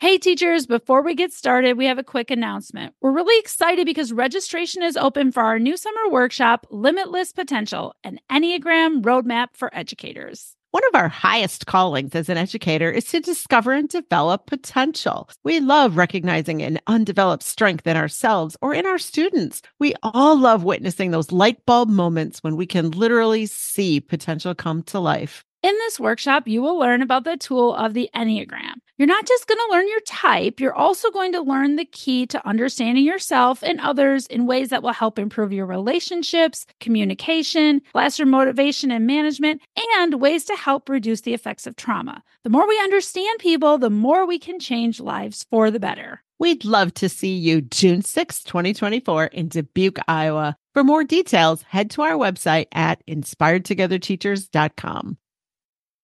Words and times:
Hey, 0.00 0.16
teachers, 0.16 0.64
before 0.64 1.02
we 1.02 1.16
get 1.16 1.32
started, 1.32 1.76
we 1.76 1.86
have 1.86 1.98
a 1.98 2.04
quick 2.04 2.30
announcement. 2.30 2.94
We're 3.00 3.10
really 3.10 3.36
excited 3.40 3.84
because 3.84 4.12
registration 4.12 4.80
is 4.80 4.96
open 4.96 5.32
for 5.32 5.42
our 5.42 5.58
new 5.58 5.76
summer 5.76 6.08
workshop, 6.08 6.68
Limitless 6.70 7.32
Potential, 7.32 7.96
an 8.04 8.20
Enneagram 8.30 9.02
roadmap 9.02 9.48
for 9.54 9.76
educators. 9.76 10.54
One 10.70 10.84
of 10.88 10.94
our 10.94 11.08
highest 11.08 11.66
callings 11.66 12.14
as 12.14 12.28
an 12.28 12.36
educator 12.36 12.92
is 12.92 13.06
to 13.06 13.18
discover 13.18 13.72
and 13.72 13.88
develop 13.88 14.46
potential. 14.46 15.28
We 15.42 15.58
love 15.58 15.96
recognizing 15.96 16.62
an 16.62 16.78
undeveloped 16.86 17.42
strength 17.42 17.84
in 17.84 17.96
ourselves 17.96 18.56
or 18.62 18.74
in 18.74 18.86
our 18.86 18.98
students. 18.98 19.62
We 19.80 19.94
all 20.04 20.38
love 20.38 20.62
witnessing 20.62 21.10
those 21.10 21.32
light 21.32 21.66
bulb 21.66 21.88
moments 21.88 22.38
when 22.44 22.54
we 22.54 22.66
can 22.66 22.92
literally 22.92 23.46
see 23.46 23.98
potential 23.98 24.54
come 24.54 24.84
to 24.84 25.00
life. 25.00 25.44
In 25.60 25.74
this 25.74 25.98
workshop, 25.98 26.46
you 26.46 26.62
will 26.62 26.78
learn 26.78 27.02
about 27.02 27.24
the 27.24 27.36
tool 27.36 27.74
of 27.74 27.92
the 27.92 28.08
Enneagram. 28.14 28.74
You're 28.96 29.08
not 29.08 29.26
just 29.26 29.48
going 29.48 29.58
to 29.58 29.72
learn 29.72 29.88
your 29.88 29.98
type, 30.02 30.60
you're 30.60 30.72
also 30.72 31.10
going 31.10 31.32
to 31.32 31.40
learn 31.40 31.74
the 31.74 31.84
key 31.84 32.26
to 32.26 32.46
understanding 32.46 33.04
yourself 33.04 33.60
and 33.64 33.80
others 33.80 34.28
in 34.28 34.46
ways 34.46 34.68
that 34.68 34.84
will 34.84 34.92
help 34.92 35.18
improve 35.18 35.52
your 35.52 35.66
relationships, 35.66 36.64
communication, 36.78 37.82
classroom 37.92 38.30
motivation 38.30 38.92
and 38.92 39.04
management, 39.04 39.60
and 39.96 40.20
ways 40.20 40.44
to 40.44 40.54
help 40.54 40.88
reduce 40.88 41.22
the 41.22 41.34
effects 41.34 41.66
of 41.66 41.74
trauma. 41.74 42.22
The 42.44 42.50
more 42.50 42.68
we 42.68 42.78
understand 42.78 43.40
people, 43.40 43.78
the 43.78 43.90
more 43.90 44.24
we 44.26 44.38
can 44.38 44.60
change 44.60 45.00
lives 45.00 45.44
for 45.50 45.72
the 45.72 45.80
better. 45.80 46.22
We'd 46.38 46.64
love 46.64 46.94
to 46.94 47.08
see 47.08 47.34
you 47.34 47.62
June 47.62 48.02
6, 48.02 48.44
2024 48.44 49.24
in 49.26 49.48
Dubuque, 49.48 49.98
Iowa. 50.06 50.56
For 50.72 50.84
more 50.84 51.02
details, 51.02 51.62
head 51.62 51.90
to 51.90 52.02
our 52.02 52.12
website 52.12 52.68
at 52.72 53.04
inspiredtogetherteachers.com. 53.08 55.18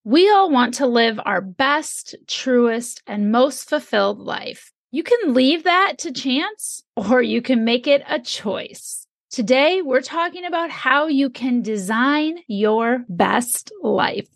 We 0.07 0.29
all 0.29 0.51
want 0.51 0.75
to 0.75 0.87
live 0.87 1.19
our 1.25 1.41
best, 1.41 2.15
truest, 2.27 3.03
and 3.07 3.33
most 3.33 3.71
fulfilled 3.71 4.19
life. 4.19 4.71
You 4.91 5.03
can 5.03 5.33
leave 5.33 5.65
that 5.65 5.95
to 6.01 6.13
chance 6.13 6.83
or 6.95 7.23
you 7.23 7.41
can 7.41 7.65
make 7.65 7.87
it 7.87 8.03
a 8.07 8.21
choice. 8.21 9.07
Today, 9.31 9.81
we're 9.81 10.03
talking 10.03 10.45
about 10.45 10.69
how 10.69 11.07
you 11.07 11.31
can 11.31 11.63
design 11.63 12.37
your 12.49 13.07
best 13.09 13.73
life. 13.83 14.29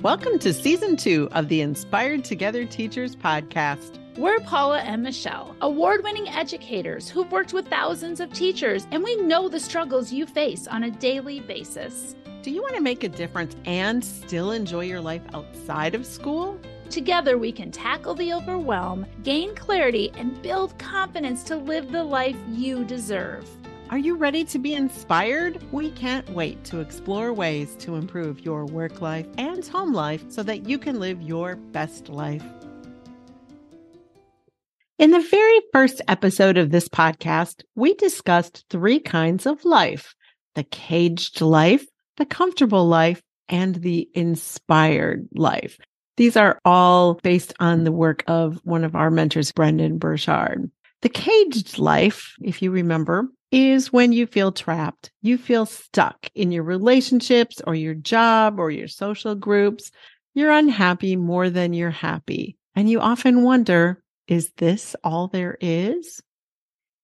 Welcome 0.00 0.40
to 0.40 0.52
season 0.52 0.96
two 0.96 1.28
of 1.30 1.46
the 1.46 1.60
Inspired 1.60 2.24
Together 2.24 2.64
Teachers 2.64 3.14
podcast. 3.14 4.00
We're 4.18 4.40
Paula 4.40 4.80
and 4.80 5.04
Michelle, 5.04 5.54
award 5.60 6.02
winning 6.02 6.28
educators 6.28 7.08
who've 7.08 7.30
worked 7.30 7.52
with 7.52 7.68
thousands 7.68 8.18
of 8.18 8.32
teachers, 8.32 8.84
and 8.90 9.04
we 9.04 9.14
know 9.14 9.48
the 9.48 9.60
struggles 9.60 10.12
you 10.12 10.26
face 10.26 10.66
on 10.66 10.82
a 10.82 10.90
daily 10.90 11.38
basis. 11.38 12.16
Do 12.42 12.50
you 12.50 12.60
want 12.60 12.74
to 12.74 12.80
make 12.80 13.04
a 13.04 13.08
difference 13.08 13.54
and 13.66 14.04
still 14.04 14.50
enjoy 14.50 14.86
your 14.86 15.00
life 15.00 15.22
outside 15.32 15.94
of 15.94 16.04
school? 16.04 16.58
Together, 16.90 17.38
we 17.38 17.52
can 17.52 17.70
tackle 17.70 18.16
the 18.16 18.32
overwhelm, 18.32 19.06
gain 19.22 19.54
clarity, 19.54 20.10
and 20.16 20.42
build 20.42 20.76
confidence 20.76 21.44
to 21.44 21.56
live 21.56 21.92
the 21.92 22.02
life 22.02 22.34
you 22.48 22.84
deserve. 22.84 23.48
Are 23.90 23.98
you 23.98 24.16
ready 24.16 24.42
to 24.42 24.58
be 24.58 24.74
inspired? 24.74 25.62
We 25.70 25.92
can't 25.92 26.28
wait 26.30 26.64
to 26.64 26.80
explore 26.80 27.32
ways 27.32 27.76
to 27.76 27.94
improve 27.94 28.40
your 28.40 28.66
work 28.66 29.00
life 29.00 29.28
and 29.38 29.64
home 29.64 29.92
life 29.92 30.24
so 30.28 30.42
that 30.42 30.68
you 30.68 30.78
can 30.78 30.98
live 30.98 31.22
your 31.22 31.54
best 31.54 32.08
life. 32.08 32.44
In 34.98 35.12
the 35.12 35.20
very 35.20 35.60
first 35.72 36.02
episode 36.08 36.58
of 36.58 36.72
this 36.72 36.88
podcast, 36.88 37.62
we 37.76 37.94
discussed 37.94 38.64
three 38.68 38.98
kinds 38.98 39.46
of 39.46 39.64
life 39.64 40.16
the 40.54 40.64
caged 40.64 41.40
life, 41.40 41.86
the 42.16 42.26
comfortable 42.26 42.86
life 42.86 43.22
and 43.48 43.74
the 43.76 44.08
inspired 44.14 45.28
life. 45.34 45.78
These 46.16 46.36
are 46.36 46.58
all 46.64 47.14
based 47.14 47.54
on 47.58 47.84
the 47.84 47.92
work 47.92 48.22
of 48.26 48.60
one 48.64 48.84
of 48.84 48.94
our 48.94 49.10
mentors, 49.10 49.52
Brendon 49.52 49.98
Burchard. 49.98 50.70
The 51.00 51.08
caged 51.08 51.78
life, 51.78 52.34
if 52.42 52.62
you 52.62 52.70
remember, 52.70 53.28
is 53.50 53.92
when 53.92 54.12
you 54.12 54.26
feel 54.26 54.52
trapped. 54.52 55.10
You 55.20 55.36
feel 55.36 55.66
stuck 55.66 56.28
in 56.34 56.52
your 56.52 56.62
relationships 56.62 57.60
or 57.66 57.74
your 57.74 57.94
job 57.94 58.60
or 58.60 58.70
your 58.70 58.88
social 58.88 59.34
groups. 59.34 59.90
You're 60.34 60.52
unhappy 60.52 61.16
more 61.16 61.50
than 61.50 61.72
you're 61.72 61.90
happy. 61.90 62.56
And 62.74 62.88
you 62.88 63.00
often 63.00 63.42
wonder, 63.42 64.02
is 64.28 64.52
this 64.56 64.96
all 65.02 65.28
there 65.28 65.58
is? 65.60 66.22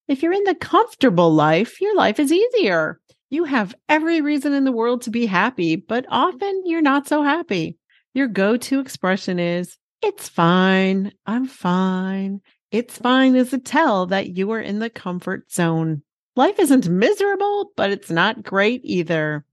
If 0.06 0.22
you're 0.22 0.32
in 0.32 0.44
the 0.44 0.54
comfortable 0.54 1.34
life, 1.34 1.80
your 1.80 1.94
life 1.96 2.18
is 2.20 2.32
easier. 2.32 3.00
You 3.30 3.44
have 3.44 3.74
every 3.88 4.20
reason 4.20 4.54
in 4.54 4.64
the 4.64 4.72
world 4.72 5.02
to 5.02 5.10
be 5.10 5.26
happy, 5.26 5.76
but 5.76 6.06
often 6.08 6.62
you're 6.64 6.80
not 6.80 7.06
so 7.06 7.22
happy. 7.22 7.76
Your 8.14 8.26
go 8.26 8.56
to 8.56 8.80
expression 8.80 9.38
is, 9.38 9.76
It's 10.02 10.28
fine. 10.28 11.12
I'm 11.26 11.46
fine. 11.46 12.40
It's 12.70 12.98
fine 12.98 13.34
is 13.34 13.52
a 13.52 13.58
tell 13.58 14.06
that 14.06 14.36
you 14.36 14.50
are 14.52 14.60
in 14.60 14.78
the 14.78 14.90
comfort 14.90 15.50
zone. 15.52 16.02
Life 16.36 16.58
isn't 16.58 16.88
miserable, 16.88 17.72
but 17.76 17.90
it's 17.90 18.10
not 18.10 18.42
great 18.42 18.80
either. 18.84 19.44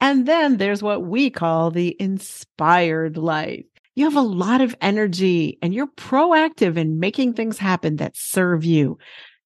And 0.00 0.26
then 0.26 0.56
there's 0.56 0.82
what 0.82 1.04
we 1.04 1.30
call 1.30 1.70
the 1.70 1.96
inspired 2.00 3.16
life. 3.16 3.64
You 3.94 4.04
have 4.04 4.16
a 4.16 4.22
lot 4.22 4.60
of 4.60 4.74
energy 4.80 5.58
and 5.62 5.72
you're 5.72 5.86
proactive 5.86 6.76
in 6.76 6.98
making 6.98 7.34
things 7.34 7.58
happen 7.58 7.96
that 7.96 8.16
serve 8.16 8.64
you. 8.64 8.98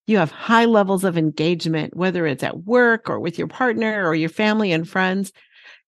You 0.06 0.18
have 0.18 0.30
high 0.30 0.66
levels 0.66 1.02
of 1.02 1.18
engagement, 1.18 1.96
whether 1.96 2.26
it's 2.26 2.44
at 2.44 2.64
work 2.64 3.10
or 3.10 3.18
with 3.18 3.38
your 3.38 3.48
partner 3.48 4.06
or 4.06 4.14
your 4.14 4.28
family 4.28 4.70
and 4.70 4.88
friends. 4.88 5.32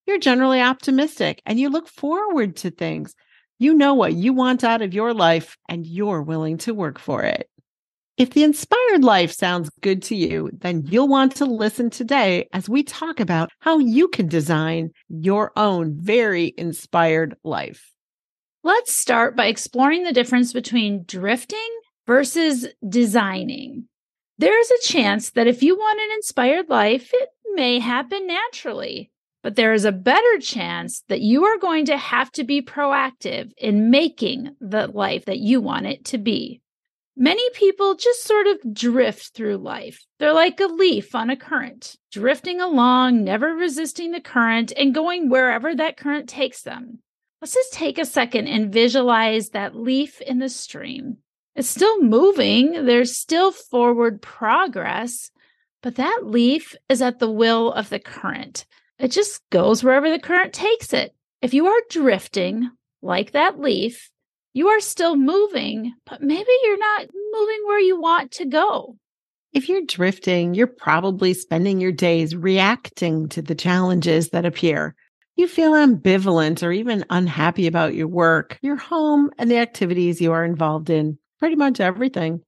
You're 0.07 0.19
generally 0.19 0.61
optimistic 0.61 1.41
and 1.47 1.61
you 1.61 1.69
look 1.69 1.89
forward 1.89 2.57
to 2.57 2.71
things. 2.71 3.15
You 3.61 3.75
know 3.75 3.95
what 3.95 4.15
you 4.15 4.33
want 4.33 4.65
out 4.65 4.83
of 4.83 4.93
your 4.93 5.15
life 5.15 5.57
and 5.69 5.87
you're 5.87 6.23
willing 6.23 6.59
to 6.59 6.75
work 6.75 6.99
for 6.99 7.23
it. 7.23 7.49
If 8.17 8.31
the 8.31 8.43
inspired 8.43 9.05
life 9.05 9.31
sounds 9.31 9.71
good 9.81 10.03
to 10.05 10.17
you, 10.17 10.51
then 10.53 10.85
you'll 10.85 11.07
want 11.07 11.37
to 11.37 11.45
listen 11.45 11.89
today 11.89 12.49
as 12.53 12.69
we 12.69 12.83
talk 12.83 13.21
about 13.21 13.51
how 13.61 13.79
you 13.79 14.09
can 14.09 14.27
design 14.27 14.91
your 15.09 15.53
own 15.57 15.97
very 15.97 16.53
inspired 16.59 17.37
life. 17.45 17.93
Let's 18.65 18.93
start 18.93 19.37
by 19.37 19.47
exploring 19.47 20.03
the 20.03 20.13
difference 20.13 20.53
between 20.53 21.05
drifting 21.07 21.69
versus 22.09 22.67
designing. 22.89 23.87
There 24.39 24.59
is 24.59 24.71
a 24.71 24.87
chance 24.87 25.31
that 25.31 25.49
if 25.49 25.63
you 25.63 25.77
want 25.77 26.01
an 26.01 26.15
inspired 26.15 26.69
life, 26.69 27.11
it 27.13 27.29
may 27.55 27.81
happen 27.81 28.27
naturally. 28.27 29.11
But 29.43 29.57
there 29.57 29.73
is 29.73 29.85
a 29.85 29.93
better 29.93 30.39
chance 30.39 31.03
that 31.09 31.21
you 31.21 31.45
are 31.45 31.59
going 31.59 31.87
to 31.87 31.97
have 31.97 32.31
to 32.33 32.45
be 32.45 32.63
proactive 32.63 33.53
in 33.57 33.91
making 33.91 34.57
the 34.61 34.89
life 34.89 35.25
that 35.27 35.39
you 35.39 35.61
want 35.61 35.87
it 35.87 36.05
to 36.07 36.19
be. 36.19 36.61
Many 37.17 37.51
people 37.51 37.97
just 37.97 38.23
sort 38.23 38.47
of 38.47 38.73
drift 38.73 39.35
through 39.35 39.57
life. 39.57 40.07
They're 40.21 40.33
like 40.33 40.61
a 40.61 40.67
leaf 40.67 41.17
on 41.17 41.31
a 41.31 41.37
current, 41.37 41.97
drifting 42.13 42.61
along, 42.61 43.25
never 43.25 43.55
resisting 43.55 44.13
the 44.13 44.21
current, 44.21 44.73
and 44.77 44.95
going 44.95 45.29
wherever 45.29 45.75
that 45.75 45.97
current 45.97 46.29
takes 46.29 46.63
them. 46.63 47.01
Let's 47.41 47.55
just 47.55 47.73
take 47.73 47.99
a 47.99 48.05
second 48.05 48.47
and 48.47 48.73
visualize 48.73 49.51
that 49.51 49.75
leaf 49.75 50.21
in 50.21 50.39
the 50.39 50.49
stream. 50.49 51.19
It's 51.59 51.69
still 51.69 52.01
moving, 52.01 52.87
there's 52.87 53.19
still 53.19 53.51
forward 53.51 54.23
progress, 54.23 55.33
but 55.83 55.97
that 55.97 56.21
leaf 56.23 56.77
is 56.89 57.03
at 57.03 57.19
the 57.19 57.29
will 57.29 57.73
of 57.73 57.89
the 57.89 57.99
current. 57.99 58.65
It 59.01 59.09
just 59.09 59.43
goes 59.51 59.83
wherever 59.83 60.09
the 60.09 60.21
current 60.21 60.53
takes 60.53 60.93
it. 60.93 61.17
If 61.43 61.55
you 61.55 61.67
are 61.67 61.81
drifting 61.91 62.71
like 63.03 63.33
that 63.33 63.59
leaf, 63.59 64.09
you 64.53 64.69
are 64.69 64.79
still 64.79 65.17
moving, 65.17 65.95
but 66.07 66.23
maybe 66.23 66.49
you're 66.63 66.79
not 66.79 67.09
moving 67.33 67.61
where 67.67 67.81
you 67.81 68.01
want 68.01 68.31
to 68.33 68.45
go. 68.45 68.97
If 69.53 69.69
you're 69.69 69.83
drifting, 69.85 70.55
you're 70.55 70.69
probably 70.69 71.35
spending 71.35 71.81
your 71.81 71.91
days 71.91 72.37
reacting 72.37 73.29
to 73.31 73.43
the 73.43 73.57
challenges 73.57 74.29
that 74.29 74.47
appear. 74.47 74.95
You 75.35 75.49
feel 75.49 75.73
ambivalent 75.73 76.63
or 76.63 76.71
even 76.71 77.05
unhappy 77.11 77.67
about 77.67 77.97
your 77.97 78.07
work, 78.07 78.61
your 78.63 78.77
home, 78.77 79.33
and 79.39 79.51
the 79.51 79.59
activities 79.59 80.21
you 80.21 80.31
are 80.31 80.45
involved 80.45 80.89
in 80.89 81.19
pretty 81.39 81.57
much 81.57 81.81
everything. 81.81 82.41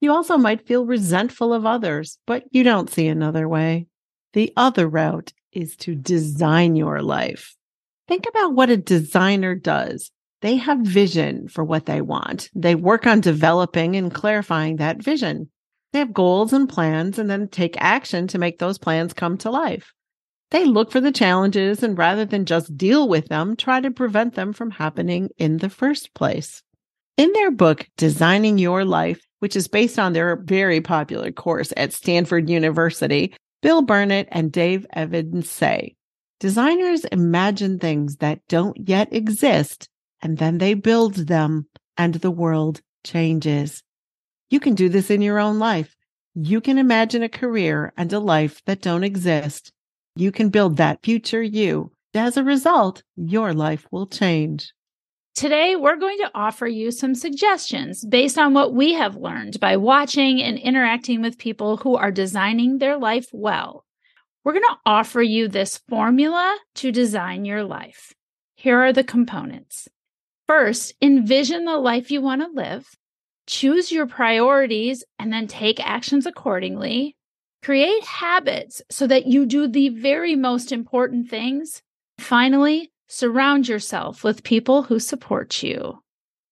You 0.00 0.12
also 0.12 0.36
might 0.36 0.66
feel 0.66 0.86
resentful 0.86 1.52
of 1.52 1.66
others, 1.66 2.18
but 2.26 2.44
you 2.50 2.62
don't 2.62 2.90
see 2.90 3.08
another 3.08 3.48
way. 3.48 3.86
The 4.34 4.52
other 4.56 4.86
route 4.86 5.32
is 5.52 5.76
to 5.78 5.94
design 5.94 6.76
your 6.76 7.02
life. 7.02 7.56
Think 8.08 8.26
about 8.28 8.54
what 8.54 8.70
a 8.70 8.76
designer 8.76 9.54
does. 9.54 10.10
They 10.42 10.56
have 10.56 10.80
vision 10.80 11.48
for 11.48 11.64
what 11.64 11.86
they 11.86 12.00
want. 12.00 12.50
They 12.54 12.74
work 12.74 13.06
on 13.06 13.20
developing 13.20 13.96
and 13.96 14.12
clarifying 14.12 14.76
that 14.76 15.02
vision. 15.02 15.50
They 15.92 16.00
have 16.00 16.12
goals 16.12 16.52
and 16.52 16.68
plans 16.68 17.18
and 17.18 17.30
then 17.30 17.48
take 17.48 17.74
action 17.78 18.26
to 18.28 18.38
make 18.38 18.58
those 18.58 18.78
plans 18.78 19.14
come 19.14 19.38
to 19.38 19.50
life. 19.50 19.92
They 20.50 20.64
look 20.64 20.92
for 20.92 21.00
the 21.00 21.10
challenges 21.10 21.82
and 21.82 21.98
rather 21.98 22.24
than 22.24 22.44
just 22.44 22.76
deal 22.76 23.08
with 23.08 23.28
them, 23.28 23.56
try 23.56 23.80
to 23.80 23.90
prevent 23.90 24.34
them 24.34 24.52
from 24.52 24.70
happening 24.72 25.30
in 25.38 25.56
the 25.58 25.70
first 25.70 26.14
place. 26.14 26.62
In 27.16 27.32
their 27.32 27.50
book, 27.50 27.88
Designing 27.96 28.58
Your 28.58 28.84
Life, 28.84 29.26
which 29.38 29.56
is 29.56 29.68
based 29.68 29.98
on 29.98 30.12
their 30.12 30.36
very 30.36 30.82
popular 30.82 31.32
course 31.32 31.72
at 31.74 31.94
Stanford 31.94 32.50
University, 32.50 33.34
Bill 33.62 33.80
Burnett 33.80 34.28
and 34.30 34.52
Dave 34.52 34.86
Evans 34.92 35.48
say 35.48 35.94
designers 36.40 37.06
imagine 37.06 37.78
things 37.78 38.16
that 38.16 38.40
don't 38.48 38.76
yet 38.86 39.10
exist 39.12 39.88
and 40.20 40.36
then 40.36 40.58
they 40.58 40.74
build 40.74 41.14
them. 41.14 41.66
and 41.96 42.16
the 42.16 42.30
world 42.30 42.82
changes. 43.04 43.82
You 44.50 44.60
can 44.60 44.74
do 44.74 44.90
this 44.90 45.10
in 45.10 45.22
your 45.22 45.38
own 45.38 45.58
life. 45.58 45.96
You 46.34 46.60
can 46.60 46.76
imagine 46.76 47.22
a 47.22 47.28
career 47.30 47.94
and 47.96 48.12
a 48.12 48.20
life 48.20 48.60
that 48.66 48.82
don't 48.82 49.04
exist. 49.04 49.72
You 50.14 50.30
can 50.30 50.50
build 50.50 50.76
that 50.76 51.02
future 51.02 51.42
you. 51.42 51.92
As 52.12 52.36
a 52.36 52.44
result, 52.44 53.02
your 53.16 53.54
life 53.54 53.86
will 53.90 54.06
change. 54.06 54.74
Today, 55.36 55.76
we're 55.76 55.96
going 55.96 56.16
to 56.16 56.30
offer 56.34 56.66
you 56.66 56.90
some 56.90 57.14
suggestions 57.14 58.02
based 58.06 58.38
on 58.38 58.54
what 58.54 58.72
we 58.72 58.94
have 58.94 59.16
learned 59.16 59.60
by 59.60 59.76
watching 59.76 60.42
and 60.42 60.58
interacting 60.58 61.20
with 61.20 61.36
people 61.36 61.76
who 61.76 61.94
are 61.94 62.10
designing 62.10 62.78
their 62.78 62.96
life 62.96 63.26
well. 63.34 63.84
We're 64.42 64.54
going 64.54 64.62
to 64.62 64.78
offer 64.86 65.20
you 65.20 65.48
this 65.48 65.76
formula 65.90 66.56
to 66.76 66.90
design 66.90 67.44
your 67.44 67.64
life. 67.64 68.14
Here 68.54 68.80
are 68.80 68.94
the 68.94 69.04
components. 69.04 69.88
First, 70.46 70.94
envision 71.02 71.66
the 71.66 71.76
life 71.76 72.10
you 72.10 72.22
want 72.22 72.40
to 72.40 72.48
live, 72.48 72.88
choose 73.46 73.92
your 73.92 74.06
priorities, 74.06 75.04
and 75.18 75.30
then 75.30 75.48
take 75.48 75.86
actions 75.86 76.24
accordingly. 76.24 77.14
Create 77.62 78.04
habits 78.04 78.80
so 78.90 79.06
that 79.06 79.26
you 79.26 79.44
do 79.44 79.68
the 79.68 79.90
very 79.90 80.34
most 80.34 80.72
important 80.72 81.28
things. 81.28 81.82
Finally, 82.18 82.90
Surround 83.08 83.68
yourself 83.68 84.24
with 84.24 84.42
people 84.42 84.82
who 84.82 84.98
support 84.98 85.62
you. 85.62 86.02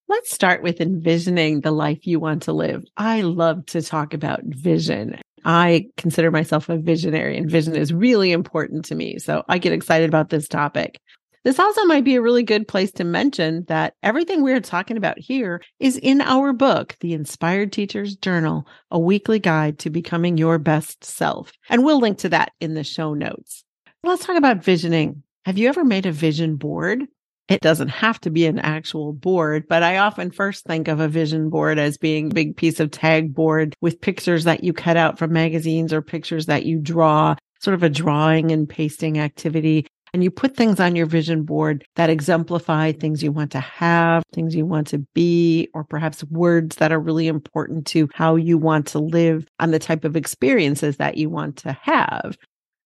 Let's 0.09 0.33
start 0.33 0.63
with 0.63 0.81
envisioning 0.81 1.63
the 1.63 1.73
life 1.73 2.07
you 2.07 2.21
want 2.21 2.43
to 2.45 2.53
live. 2.53 2.85
I 2.97 3.23
love 3.23 3.67
to 3.67 3.83
talk 3.83 4.15
about 4.15 4.45
vision. 4.45 5.19
I 5.45 5.87
consider 5.97 6.31
myself 6.31 6.69
a 6.69 6.77
visionary 6.77 7.37
and 7.37 7.51
vision 7.51 7.75
is 7.75 7.93
really 7.93 8.31
important 8.31 8.85
to 8.85 8.95
me. 8.95 9.19
So 9.19 9.43
I 9.49 9.59
get 9.59 9.73
excited 9.73 10.09
about 10.09 10.31
this 10.31 10.47
topic. 10.47 11.01
This 11.43 11.59
also 11.59 11.85
might 11.87 12.05
be 12.05 12.15
a 12.15 12.23
really 12.23 12.45
good 12.45 12.69
place 12.69 12.93
to 12.93 13.05
mention 13.05 13.65
that 13.67 13.95
everything 14.05 14.43
we're 14.43 14.61
talking 14.61 14.97
about 14.97 15.19
here 15.19 15.61
is 15.81 15.97
in 15.97 16.21
our 16.21 16.53
book, 16.53 16.95
The 17.01 17.15
Inspired 17.15 17.73
Teacher's 17.73 18.15
Journal, 18.15 18.69
a 18.93 18.99
weekly 18.99 19.41
guide 19.41 19.81
to 19.81 19.91
becoming 19.91 20.39
your 20.39 20.59
best 20.59 21.03
self. 21.03 21.51
And 21.69 21.85
we'll 21.85 21.99
link 21.99 22.19
to 22.19 22.29
that 22.29 22.53
in 22.61 22.75
the 22.75 22.85
show 22.85 23.13
notes. 23.13 23.65
Let's 24.05 24.25
talk 24.25 24.37
about 24.37 24.63
visioning. 24.63 25.24
Have 25.45 25.59
you 25.59 25.69
ever 25.69 25.85
made 25.85 26.07
a 26.07 26.13
vision 26.13 26.57
board? 26.57 27.05
It 27.51 27.61
doesn't 27.61 27.89
have 27.89 28.19
to 28.21 28.31
be 28.31 28.47
an 28.47 28.59
actual 28.61 29.13
board, 29.13 29.65
but 29.69 29.83
I 29.83 29.99
often 29.99 30.31
first 30.31 30.65
think 30.65 30.89
of 30.89 31.01
a 31.01 31.09
vision 31.09 31.51
board 31.51 31.79
as 31.79 31.99
being 31.99 32.31
a 32.31 32.35
big 32.35 32.57
piece 32.57 32.81
of 32.81 32.91
tag 32.91 33.35
board 33.35 33.77
with 33.83 34.01
pictures 34.01 34.45
that 34.45 34.65
you 34.65 34.73
cut 34.73 34.97
out 34.97 35.19
from 35.19 35.35
magazines 35.35 35.93
or 35.93 36.01
pictures 36.01 36.47
that 36.47 36.65
you 36.65 36.79
draw, 36.79 37.37
sort 37.61 37.75
of 37.75 37.83
a 37.83 37.91
drawing 37.91 38.53
and 38.53 38.67
pasting 38.67 39.19
activity. 39.19 39.87
And 40.15 40.25
you 40.25 40.31
put 40.31 40.57
things 40.57 40.81
on 40.81 40.97
your 40.97 41.05
vision 41.05 41.43
board 41.43 41.85
that 41.97 42.09
exemplify 42.09 42.93
things 42.93 43.23
you 43.23 43.31
want 43.31 43.51
to 43.53 43.61
have, 43.61 44.23
things 44.33 44.55
you 44.55 44.65
want 44.65 44.87
to 44.89 45.01
be, 45.13 45.69
or 45.75 45.85
perhaps 45.85 46.25
words 46.25 46.77
that 46.77 46.91
are 46.91 47.01
really 47.01 47.27
important 47.27 47.87
to 47.89 48.09
how 48.15 48.37
you 48.37 48.57
want 48.57 48.87
to 48.87 48.99
live 48.99 49.47
and 49.61 49.75
the 49.75 49.79
type 49.79 50.07
of 50.07 50.17
experiences 50.17 50.97
that 50.97 51.19
you 51.19 51.29
want 51.29 51.57
to 51.59 51.77
have. 51.83 52.39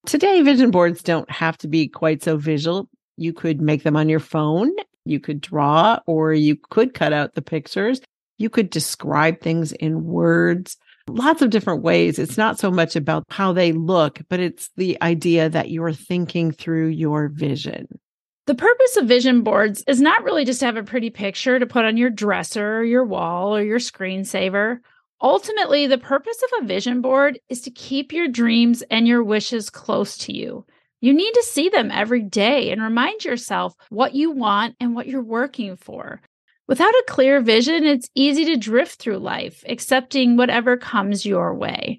Today, 0.09 0.41
vision 0.41 0.71
boards 0.71 1.03
don't 1.03 1.31
have 1.31 1.59
to 1.59 1.69
be 1.69 1.87
quite 1.87 2.23
so 2.23 2.39
visual. 2.39 2.89
You 3.19 3.35
could 3.35 3.61
make 3.61 3.83
them 3.83 3.95
on 3.95 4.09
your 4.09 4.21
phone, 4.21 4.73
you 5.05 5.21
could 5.21 5.39
draw, 5.39 5.99
or 6.07 6.33
you 6.33 6.57
could 6.71 6.95
cut 6.95 7.13
out 7.13 7.35
the 7.35 7.43
pictures. 7.43 8.01
You 8.39 8.49
could 8.49 8.71
describe 8.71 9.43
things 9.43 9.73
in 9.73 10.05
words, 10.05 10.79
lots 11.11 11.43
of 11.43 11.51
different 11.51 11.83
ways. 11.83 12.19
It's 12.19 12.39
not 12.39 12.59
so 12.59 12.71
much 12.71 12.97
about 12.97 13.25
how 13.29 13.53
they 13.53 13.73
look, 13.73 14.23
but 14.31 14.41
it's 14.41 14.71
the 14.79 14.97
idea 15.03 15.51
that 15.51 15.69
you're 15.69 15.93
thinking 15.93 16.53
through 16.53 16.87
your 16.87 17.29
vision. 17.29 17.87
The 18.47 18.55
purpose 18.55 18.97
of 18.97 19.05
vision 19.05 19.43
boards 19.43 19.85
is 19.87 20.01
not 20.01 20.25
really 20.25 20.47
just 20.47 20.61
to 20.61 20.67
have 20.67 20.79
a 20.79 20.83
pretty 20.83 21.11
picture 21.11 21.59
to 21.59 21.67
put 21.67 21.85
on 21.85 21.99
your 21.99 22.09
dresser 22.09 22.79
or 22.79 22.85
your 22.85 23.05
wall 23.05 23.55
or 23.55 23.63
your 23.63 23.79
screensaver. 23.79 24.79
Ultimately, 25.21 25.87
the 25.87 25.99
purpose 25.99 26.41
of 26.45 26.63
a 26.63 26.67
vision 26.67 27.01
board 27.01 27.41
is 27.49 27.61
to 27.63 27.71
keep 27.71 28.13
your 28.13 28.29
dreams 28.29 28.83
and 28.91 29.07
your 29.09 29.25
wishes 29.25 29.69
close 29.69 30.17
to 30.19 30.33
you. 30.33 30.65
You 31.01 31.13
need 31.13 31.33
to 31.33 31.43
see 31.43 31.69
them 31.69 31.91
every 31.91 32.23
day 32.23 32.71
and 32.71 32.83
remind 32.83 33.25
yourself 33.25 33.75
what 33.89 34.15
you 34.15 34.31
want 34.31 34.77
and 34.81 34.95
what 34.95 35.07
you're 35.07 35.23
working 35.23 35.77
for. 35.77 36.21
Without 36.69 36.93
a 36.93 37.05
clear 37.09 37.41
vision, 37.41 37.85
it's 37.85 38.11
easy 38.15 38.45
to 38.45 38.57
drift 38.57 39.01
through 39.01 39.19
life, 39.19 39.65
accepting 39.69 40.37
whatever 40.37 40.77
comes 40.77 41.25
your 41.25 41.55
way. 41.55 41.99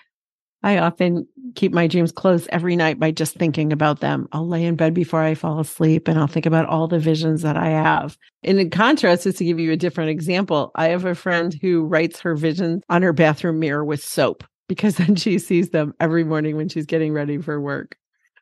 I 0.61 0.77
often 0.77 1.27
keep 1.55 1.71
my 1.71 1.87
dreams 1.87 2.11
close 2.11 2.47
every 2.51 2.75
night 2.75 2.99
by 2.99 3.11
just 3.11 3.35
thinking 3.35 3.71
about 3.71 4.01
them. 4.01 4.27
I'll 4.31 4.47
lay 4.47 4.65
in 4.65 4.75
bed 4.75 4.93
before 4.93 5.21
I 5.21 5.33
fall 5.33 5.59
asleep 5.59 6.07
and 6.07 6.19
I'll 6.19 6.27
think 6.27 6.45
about 6.45 6.67
all 6.67 6.87
the 6.87 6.99
visions 6.99 7.41
that 7.43 7.55
I 7.57 7.69
have. 7.69 8.17
In 8.43 8.69
contrast, 8.69 9.23
just 9.23 9.37
to 9.37 9.45
give 9.45 9.59
you 9.59 9.71
a 9.71 9.77
different 9.77 10.09
example, 10.09 10.71
I 10.75 10.89
have 10.89 11.05
a 11.05 11.15
friend 11.15 11.57
who 11.61 11.85
writes 11.85 12.19
her 12.21 12.35
visions 12.35 12.83
on 12.89 13.01
her 13.03 13.13
bathroom 13.13 13.59
mirror 13.59 13.85
with 13.85 14.03
soap 14.03 14.43
because 14.67 14.95
then 14.97 15.15
she 15.15 15.39
sees 15.39 15.69
them 15.69 15.93
every 15.99 16.23
morning 16.23 16.57
when 16.57 16.69
she's 16.69 16.85
getting 16.85 17.13
ready 17.13 17.37
for 17.37 17.59
work. 17.59 17.95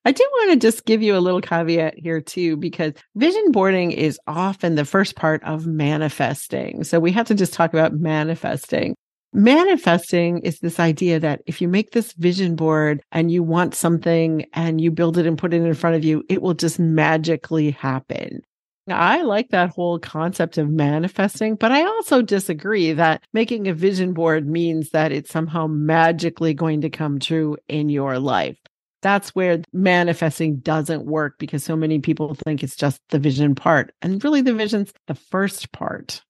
I 0.06 0.12
do 0.12 0.24
want 0.38 0.52
to 0.52 0.68
just 0.68 0.86
give 0.86 1.02
you 1.02 1.18
a 1.18 1.20
little 1.20 1.42
caveat 1.42 1.96
here 1.98 2.22
too, 2.22 2.56
because 2.56 2.94
vision 3.16 3.52
boarding 3.52 3.92
is 3.92 4.18
often 4.26 4.76
the 4.76 4.86
first 4.86 5.18
part 5.18 5.44
of 5.44 5.68
manifesting. 5.68 6.86
So 6.86 6.98
we 7.00 7.12
have 7.12 7.28
to 7.28 7.36
just 7.36 7.52
talk 7.52 7.74
about 7.74 7.94
manifesting. 7.94 8.96
Manifesting 9.38 10.40
is 10.40 10.62
this 10.62 10.80
idea 10.80 11.20
that 11.20 11.44
if 11.46 11.62
you 11.62 11.68
make 11.68 11.92
this 11.92 12.14
vision 12.14 12.56
board 12.56 13.04
and 13.12 13.32
you 13.32 13.44
want 13.44 13.76
something 13.76 14.48
and 14.54 14.82
you 14.82 14.90
build 14.90 15.16
it 15.16 15.28
and 15.28 15.38
put 15.38 15.54
it 15.54 15.62
in 15.62 15.74
front 15.76 15.96
of 15.96 16.04
you, 16.04 16.24
it 16.28 16.42
will 16.42 16.56
just 16.56 16.80
magically 16.80 17.70
happen. 17.70 18.42
I 18.90 19.22
like 19.22 19.50
that 19.50 19.70
whole 19.70 20.00
concept 20.00 20.58
of 20.58 20.72
manifesting, 20.72 21.54
but 21.54 21.72
I 21.72 21.84
also 21.84 22.24
disagree 22.24 22.94
that 22.94 23.22
making 23.32 23.68
a 23.68 23.76
vision 23.76 24.14
board 24.14 24.48
means 24.48 24.90
that 24.90 25.12
it's 25.12 25.30
somehow 25.30 25.68
magically 25.68 26.56
going 26.56 26.82
to 26.82 26.90
come 26.90 27.20
true 27.20 27.58
in 27.68 27.90
your 27.90 28.18
life. 28.18 28.58
That's 29.04 29.36
where 29.36 29.62
manifesting 29.72 30.62
doesn't 30.62 31.06
work 31.06 31.36
because 31.38 31.64
so 31.64 31.76
many 31.76 32.00
people 32.00 32.34
think 32.34 32.64
it's 32.64 32.76
just 32.76 33.00
the 33.10 33.20
vision 33.20 33.54
part. 33.54 33.94
And 34.02 34.24
really, 34.24 34.42
the 34.42 34.56
vision's 34.56 34.92
the 35.06 35.14
first 35.14 35.72
part. 35.74 36.24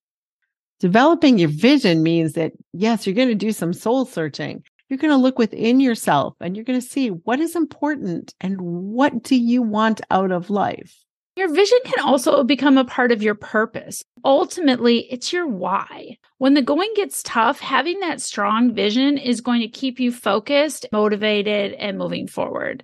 Developing 0.79 1.39
your 1.39 1.50
vision 1.50 2.03
means 2.03 2.33
that, 2.33 2.53
yes, 2.71 3.06
you're 3.06 3.15
going 3.15 3.29
to 3.29 3.35
do 3.35 3.51
some 3.51 3.74
soul 3.74 4.06
searching. 4.06 4.63
You're 4.89 5.00
going 5.00 5.12
to 5.12 5.18
look 5.18 5.39
within 5.39 5.79
yourself 5.79 6.35
and 6.39 6.56
you're 6.56 6.65
going 6.65 6.79
to 6.79 6.88
see 6.88 7.09
what 7.09 7.39
is 7.39 7.56
important 7.56 8.33
and 8.39 8.62
what 8.62 9.24
do 9.24 9.35
you 9.35 9.62
want 9.62 10.01
out 10.12 10.31
of 10.31 10.50
life. 10.50 11.03
Your 11.35 11.53
vision 11.53 11.77
can 11.83 12.03
also 12.03 12.44
become 12.44 12.77
a 12.77 12.85
part 12.85 13.12
of 13.12 13.21
your 13.21 13.35
purpose. 13.35 14.03
Ultimately, 14.25 15.07
it's 15.12 15.31
your 15.31 15.47
why. 15.47 16.18
When 16.39 16.56
the 16.56 16.63
going 16.63 16.91
gets 16.95 17.21
tough, 17.21 17.59
having 17.59 17.99
that 17.99 18.21
strong 18.21 18.73
vision 18.73 19.18
is 19.18 19.42
going 19.42 19.61
to 19.61 19.68
keep 19.68 19.99
you 19.99 20.11
focused, 20.11 20.87
motivated, 20.92 21.73
and 21.73 21.97
moving 21.97 22.28
forward. 22.28 22.83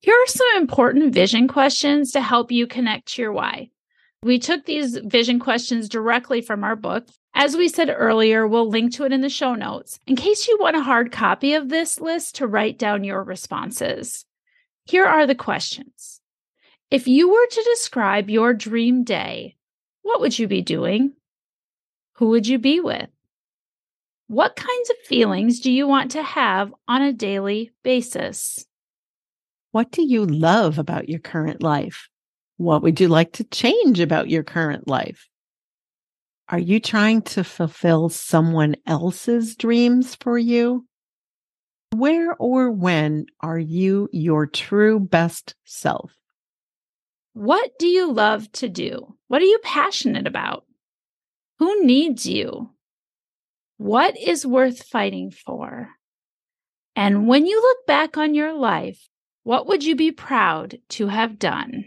Here 0.00 0.14
are 0.14 0.26
some 0.26 0.46
important 0.56 1.12
vision 1.12 1.48
questions 1.48 2.12
to 2.12 2.20
help 2.20 2.50
you 2.50 2.66
connect 2.66 3.08
to 3.08 3.22
your 3.22 3.32
why. 3.32 3.68
We 4.22 4.38
took 4.38 4.64
these 4.64 4.96
vision 4.96 5.38
questions 5.38 5.88
directly 5.88 6.40
from 6.40 6.64
our 6.64 6.76
book. 6.76 7.06
As 7.34 7.56
we 7.56 7.68
said 7.68 7.94
earlier, 7.94 8.46
we'll 8.46 8.68
link 8.68 8.92
to 8.94 9.04
it 9.04 9.12
in 9.12 9.22
the 9.22 9.30
show 9.30 9.54
notes 9.54 9.98
in 10.06 10.16
case 10.16 10.46
you 10.46 10.58
want 10.60 10.76
a 10.76 10.82
hard 10.82 11.10
copy 11.10 11.54
of 11.54 11.68
this 11.68 12.00
list 12.00 12.36
to 12.36 12.46
write 12.46 12.78
down 12.78 13.04
your 13.04 13.22
responses. 13.22 14.26
Here 14.84 15.06
are 15.06 15.26
the 15.26 15.34
questions. 15.34 16.20
If 16.90 17.08
you 17.08 17.30
were 17.30 17.46
to 17.46 17.68
describe 17.70 18.28
your 18.28 18.52
dream 18.52 19.02
day, 19.02 19.56
what 20.02 20.20
would 20.20 20.38
you 20.38 20.46
be 20.46 20.60
doing? 20.60 21.14
Who 22.16 22.28
would 22.28 22.46
you 22.46 22.58
be 22.58 22.80
with? 22.80 23.08
What 24.26 24.56
kinds 24.56 24.90
of 24.90 24.96
feelings 25.06 25.60
do 25.60 25.72
you 25.72 25.86
want 25.86 26.10
to 26.12 26.22
have 26.22 26.74
on 26.86 27.00
a 27.00 27.12
daily 27.12 27.70
basis? 27.82 28.66
What 29.70 29.90
do 29.90 30.02
you 30.02 30.26
love 30.26 30.78
about 30.78 31.08
your 31.08 31.18
current 31.18 31.62
life? 31.62 32.08
What 32.58 32.82
would 32.82 33.00
you 33.00 33.08
like 33.08 33.32
to 33.34 33.44
change 33.44 34.00
about 34.00 34.28
your 34.28 34.42
current 34.42 34.86
life? 34.86 35.28
Are 36.52 36.58
you 36.58 36.80
trying 36.80 37.22
to 37.22 37.44
fulfill 37.44 38.10
someone 38.10 38.76
else's 38.86 39.56
dreams 39.56 40.14
for 40.16 40.36
you? 40.36 40.86
Where 41.96 42.34
or 42.34 42.70
when 42.70 43.24
are 43.40 43.58
you 43.58 44.10
your 44.12 44.46
true 44.46 45.00
best 45.00 45.54
self? 45.64 46.12
What 47.32 47.70
do 47.78 47.86
you 47.86 48.12
love 48.12 48.52
to 48.52 48.68
do? 48.68 49.16
What 49.28 49.40
are 49.40 49.46
you 49.46 49.60
passionate 49.64 50.26
about? 50.26 50.66
Who 51.58 51.86
needs 51.86 52.26
you? 52.26 52.74
What 53.78 54.18
is 54.18 54.44
worth 54.44 54.82
fighting 54.82 55.30
for? 55.30 55.88
And 56.94 57.26
when 57.28 57.46
you 57.46 57.62
look 57.62 57.86
back 57.86 58.18
on 58.18 58.34
your 58.34 58.52
life, 58.52 59.08
what 59.42 59.68
would 59.68 59.84
you 59.84 59.96
be 59.96 60.12
proud 60.12 60.76
to 60.90 61.06
have 61.06 61.38
done? 61.38 61.86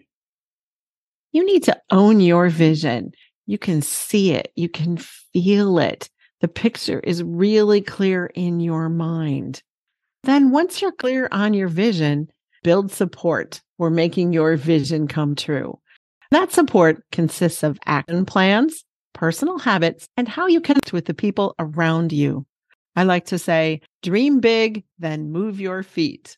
You 1.31 1.45
need 1.45 1.65
to 1.65 1.79
own 1.91 2.19
your 2.19 2.49
vision. 2.49 3.11
You 3.45 3.57
can 3.57 3.81
see 3.81 4.31
it, 4.31 4.51
you 4.55 4.69
can 4.69 4.97
feel 4.97 5.79
it. 5.79 6.09
The 6.41 6.47
picture 6.47 6.99
is 6.99 7.23
really 7.23 7.81
clear 7.81 8.27
in 8.27 8.59
your 8.59 8.89
mind. 8.89 9.61
Then, 10.23 10.51
once 10.51 10.81
you're 10.81 10.91
clear 10.91 11.29
on 11.31 11.53
your 11.53 11.67
vision, 11.67 12.29
build 12.63 12.91
support 12.91 13.61
for 13.77 13.89
making 13.89 14.33
your 14.33 14.55
vision 14.55 15.07
come 15.07 15.35
true. 15.35 15.79
That 16.31 16.51
support 16.51 17.03
consists 17.11 17.61
of 17.63 17.79
action 17.85 18.25
plans, 18.25 18.83
personal 19.13 19.59
habits, 19.59 20.07
and 20.17 20.27
how 20.27 20.47
you 20.47 20.59
connect 20.59 20.91
with 20.91 21.05
the 21.05 21.13
people 21.13 21.55
around 21.59 22.11
you. 22.11 22.45
I 22.95 23.03
like 23.03 23.25
to 23.27 23.37
say, 23.37 23.81
dream 24.01 24.39
big, 24.39 24.83
then 24.97 25.31
move 25.31 25.59
your 25.59 25.83
feet. 25.83 26.37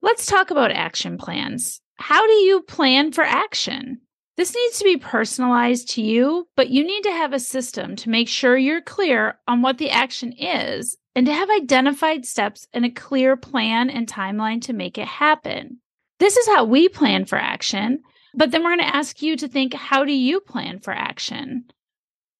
Let's 0.00 0.26
talk 0.26 0.50
about 0.50 0.72
action 0.72 1.16
plans. 1.16 1.80
How 1.96 2.26
do 2.26 2.32
you 2.32 2.62
plan 2.62 3.12
for 3.12 3.22
action? 3.22 4.00
This 4.36 4.54
needs 4.54 4.78
to 4.78 4.84
be 4.84 4.96
personalized 4.96 5.90
to 5.90 6.02
you, 6.02 6.48
but 6.56 6.70
you 6.70 6.84
need 6.84 7.02
to 7.02 7.12
have 7.12 7.34
a 7.34 7.38
system 7.38 7.96
to 7.96 8.08
make 8.08 8.28
sure 8.28 8.56
you're 8.56 8.80
clear 8.80 9.38
on 9.46 9.60
what 9.60 9.76
the 9.76 9.90
action 9.90 10.32
is 10.32 10.96
and 11.14 11.26
to 11.26 11.34
have 11.34 11.50
identified 11.50 12.24
steps 12.24 12.66
and 12.72 12.84
a 12.86 12.90
clear 12.90 13.36
plan 13.36 13.90
and 13.90 14.06
timeline 14.06 14.62
to 14.62 14.72
make 14.72 14.96
it 14.96 15.06
happen. 15.06 15.78
This 16.18 16.38
is 16.38 16.46
how 16.46 16.64
we 16.64 16.88
plan 16.88 17.26
for 17.26 17.36
action, 17.36 18.02
but 18.34 18.50
then 18.50 18.62
we're 18.62 18.76
going 18.76 18.88
to 18.88 18.96
ask 18.96 19.20
you 19.20 19.36
to 19.36 19.48
think 19.48 19.74
how 19.74 20.04
do 20.04 20.12
you 20.12 20.40
plan 20.40 20.78
for 20.78 20.92
action? 20.92 21.64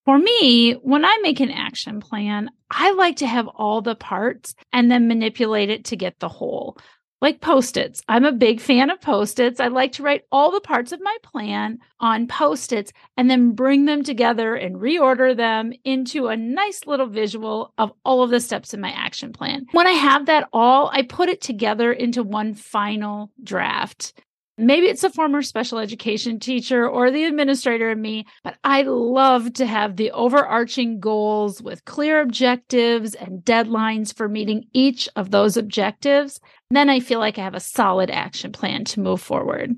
For 0.06 0.18
me, 0.18 0.72
when 0.72 1.04
I 1.04 1.18
make 1.22 1.40
an 1.40 1.50
action 1.50 2.00
plan, 2.00 2.50
I 2.70 2.92
like 2.92 3.16
to 3.16 3.26
have 3.26 3.48
all 3.48 3.82
the 3.82 3.94
parts 3.94 4.54
and 4.72 4.90
then 4.90 5.08
manipulate 5.08 5.68
it 5.68 5.84
to 5.86 5.96
get 5.96 6.18
the 6.18 6.28
whole 6.28 6.78
like 7.22 7.40
post 7.40 7.76
its. 7.78 8.02
I'm 8.08 8.24
a 8.24 8.32
big 8.32 8.60
fan 8.60 8.90
of 8.90 9.00
post 9.00 9.38
its. 9.38 9.60
I 9.60 9.68
like 9.68 9.92
to 9.92 10.02
write 10.02 10.24
all 10.32 10.50
the 10.50 10.60
parts 10.60 10.92
of 10.92 11.00
my 11.00 11.16
plan 11.22 11.78
on 12.00 12.26
post 12.26 12.72
its 12.72 12.92
and 13.16 13.30
then 13.30 13.52
bring 13.52 13.86
them 13.86 14.02
together 14.02 14.54
and 14.56 14.76
reorder 14.76 15.34
them 15.34 15.72
into 15.84 16.26
a 16.26 16.36
nice 16.36 16.84
little 16.84 17.06
visual 17.06 17.72
of 17.78 17.92
all 18.04 18.22
of 18.22 18.30
the 18.30 18.40
steps 18.40 18.74
in 18.74 18.80
my 18.80 18.90
action 18.90 19.32
plan. 19.32 19.66
When 19.70 19.86
I 19.86 19.92
have 19.92 20.26
that 20.26 20.48
all, 20.52 20.90
I 20.92 21.02
put 21.02 21.28
it 21.28 21.40
together 21.40 21.92
into 21.92 22.24
one 22.24 22.54
final 22.54 23.30
draft. 23.42 24.12
Maybe 24.58 24.86
it's 24.86 25.02
a 25.02 25.10
former 25.10 25.40
special 25.40 25.78
education 25.78 26.38
teacher 26.38 26.86
or 26.86 27.10
the 27.10 27.24
administrator 27.24 27.90
in 27.90 28.02
me, 28.02 28.26
but 28.44 28.58
I 28.62 28.82
love 28.82 29.54
to 29.54 29.66
have 29.66 29.96
the 29.96 30.10
overarching 30.10 31.00
goals 31.00 31.62
with 31.62 31.84
clear 31.86 32.20
objectives 32.20 33.14
and 33.14 33.42
deadlines 33.42 34.14
for 34.14 34.28
meeting 34.28 34.66
each 34.74 35.08
of 35.16 35.30
those 35.30 35.56
objectives. 35.56 36.38
Then 36.70 36.90
I 36.90 37.00
feel 37.00 37.18
like 37.18 37.38
I 37.38 37.44
have 37.44 37.54
a 37.54 37.60
solid 37.60 38.10
action 38.10 38.52
plan 38.52 38.84
to 38.86 39.00
move 39.00 39.22
forward. 39.22 39.74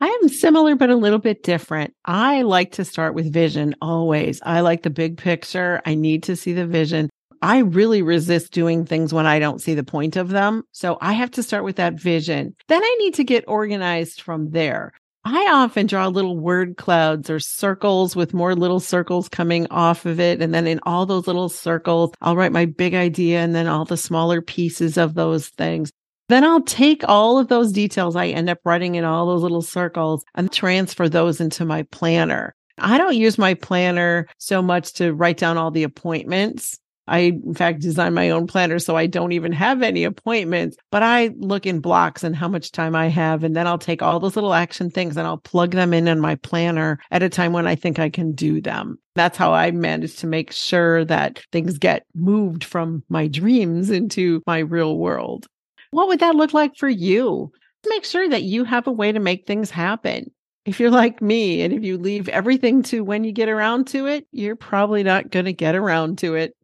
I 0.00 0.08
am 0.22 0.28
similar, 0.28 0.76
but 0.76 0.90
a 0.90 0.96
little 0.96 1.18
bit 1.18 1.42
different. 1.42 1.94
I 2.04 2.42
like 2.42 2.72
to 2.72 2.84
start 2.84 3.14
with 3.14 3.32
vision 3.32 3.74
always. 3.80 4.40
I 4.44 4.60
like 4.60 4.82
the 4.82 4.90
big 4.90 5.16
picture. 5.16 5.80
I 5.86 5.94
need 5.94 6.22
to 6.24 6.36
see 6.36 6.52
the 6.52 6.66
vision. 6.66 7.10
I 7.44 7.58
really 7.58 8.00
resist 8.00 8.52
doing 8.52 8.86
things 8.86 9.12
when 9.12 9.26
I 9.26 9.38
don't 9.38 9.60
see 9.60 9.74
the 9.74 9.84
point 9.84 10.16
of 10.16 10.30
them. 10.30 10.62
So 10.72 10.96
I 11.02 11.12
have 11.12 11.30
to 11.32 11.42
start 11.42 11.62
with 11.62 11.76
that 11.76 12.00
vision. 12.00 12.56
Then 12.68 12.82
I 12.82 12.96
need 12.98 13.12
to 13.14 13.22
get 13.22 13.44
organized 13.46 14.22
from 14.22 14.52
there. 14.52 14.94
I 15.26 15.50
often 15.52 15.86
draw 15.86 16.06
little 16.06 16.38
word 16.38 16.78
clouds 16.78 17.28
or 17.28 17.38
circles 17.38 18.16
with 18.16 18.32
more 18.32 18.54
little 18.54 18.80
circles 18.80 19.28
coming 19.28 19.66
off 19.70 20.06
of 20.06 20.20
it. 20.20 20.40
And 20.40 20.54
then 20.54 20.66
in 20.66 20.80
all 20.84 21.04
those 21.04 21.26
little 21.26 21.50
circles, 21.50 22.12
I'll 22.22 22.34
write 22.34 22.50
my 22.50 22.64
big 22.64 22.94
idea 22.94 23.40
and 23.40 23.54
then 23.54 23.66
all 23.66 23.84
the 23.84 23.98
smaller 23.98 24.40
pieces 24.40 24.96
of 24.96 25.12
those 25.12 25.48
things. 25.48 25.92
Then 26.30 26.44
I'll 26.44 26.62
take 26.62 27.06
all 27.06 27.38
of 27.38 27.48
those 27.48 27.72
details 27.72 28.16
I 28.16 28.28
end 28.28 28.48
up 28.48 28.60
writing 28.64 28.94
in 28.94 29.04
all 29.04 29.26
those 29.26 29.42
little 29.42 29.60
circles 29.60 30.24
and 30.34 30.50
transfer 30.50 31.10
those 31.10 31.42
into 31.42 31.66
my 31.66 31.82
planner. 31.82 32.54
I 32.78 32.96
don't 32.96 33.16
use 33.16 33.36
my 33.36 33.52
planner 33.52 34.28
so 34.38 34.62
much 34.62 34.94
to 34.94 35.12
write 35.12 35.36
down 35.36 35.58
all 35.58 35.70
the 35.70 35.82
appointments 35.82 36.80
I, 37.06 37.18
in 37.18 37.54
fact, 37.54 37.80
design 37.80 38.14
my 38.14 38.30
own 38.30 38.46
planner 38.46 38.78
so 38.78 38.96
I 38.96 39.06
don't 39.06 39.32
even 39.32 39.52
have 39.52 39.82
any 39.82 40.04
appointments, 40.04 40.76
but 40.90 41.02
I 41.02 41.30
look 41.36 41.66
in 41.66 41.80
blocks 41.80 42.24
and 42.24 42.34
how 42.34 42.48
much 42.48 42.72
time 42.72 42.94
I 42.96 43.08
have. 43.08 43.44
And 43.44 43.54
then 43.54 43.66
I'll 43.66 43.78
take 43.78 44.02
all 44.02 44.20
those 44.20 44.36
little 44.36 44.54
action 44.54 44.90
things 44.90 45.16
and 45.16 45.26
I'll 45.26 45.38
plug 45.38 45.72
them 45.72 45.92
in 45.92 46.08
in 46.08 46.20
my 46.20 46.36
planner 46.36 46.98
at 47.10 47.22
a 47.22 47.28
time 47.28 47.52
when 47.52 47.66
I 47.66 47.74
think 47.74 47.98
I 47.98 48.08
can 48.08 48.32
do 48.32 48.60
them. 48.60 48.98
That's 49.14 49.36
how 49.36 49.52
I 49.52 49.70
manage 49.70 50.16
to 50.16 50.26
make 50.26 50.50
sure 50.50 51.04
that 51.04 51.42
things 51.52 51.78
get 51.78 52.04
moved 52.14 52.64
from 52.64 53.04
my 53.08 53.28
dreams 53.28 53.90
into 53.90 54.42
my 54.46 54.58
real 54.58 54.98
world. 54.98 55.46
What 55.90 56.08
would 56.08 56.20
that 56.20 56.34
look 56.34 56.52
like 56.52 56.76
for 56.76 56.88
you? 56.88 57.52
Make 57.86 58.04
sure 58.04 58.28
that 58.28 58.42
you 58.42 58.64
have 58.64 58.86
a 58.86 58.92
way 58.92 59.12
to 59.12 59.20
make 59.20 59.46
things 59.46 59.70
happen. 59.70 60.30
If 60.64 60.80
you're 60.80 60.90
like 60.90 61.20
me 61.20 61.60
and 61.60 61.74
if 61.74 61.84
you 61.84 61.98
leave 61.98 62.28
everything 62.30 62.82
to 62.84 63.04
when 63.04 63.22
you 63.22 63.32
get 63.32 63.50
around 63.50 63.86
to 63.88 64.06
it, 64.06 64.26
you're 64.32 64.56
probably 64.56 65.02
not 65.02 65.30
going 65.30 65.44
to 65.44 65.52
get 65.52 65.74
around 65.76 66.18
to 66.18 66.34
it. 66.34 66.56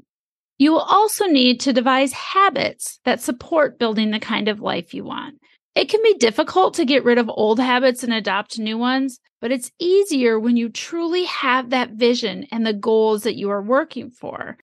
You 0.61 0.73
will 0.73 0.81
also 0.81 1.25
need 1.25 1.59
to 1.61 1.73
devise 1.73 2.13
habits 2.13 3.01
that 3.07 3.23
support 3.23 3.79
building 3.79 4.11
the 4.11 4.21
kind 4.21 4.47
of 4.47 4.61
life 4.61 4.93
you 4.93 5.05
want. 5.05 5.37
It 5.75 5.89
can 5.89 6.03
be 6.03 6.19
difficult 6.19 6.75
to 6.75 6.85
get 6.85 7.03
rid 7.03 7.17
of 7.17 7.31
old 7.31 7.59
habits 7.59 8.05
and 8.05 8.13
adopt 8.13 8.59
new 8.59 8.77
ones, 8.77 9.21
but 9.41 9.51
it's 9.51 9.73
easier 9.79 10.39
when 10.39 10.59
you 10.59 10.69
truly 10.69 11.25
have 11.25 11.71
that 11.71 11.93
vision 11.93 12.47
and 12.53 12.67
the 12.67 12.75
goals 12.75 13.23
that 13.23 13.37
you 13.37 13.49
are 13.49 13.63
working 13.63 14.11
for. 14.11 14.59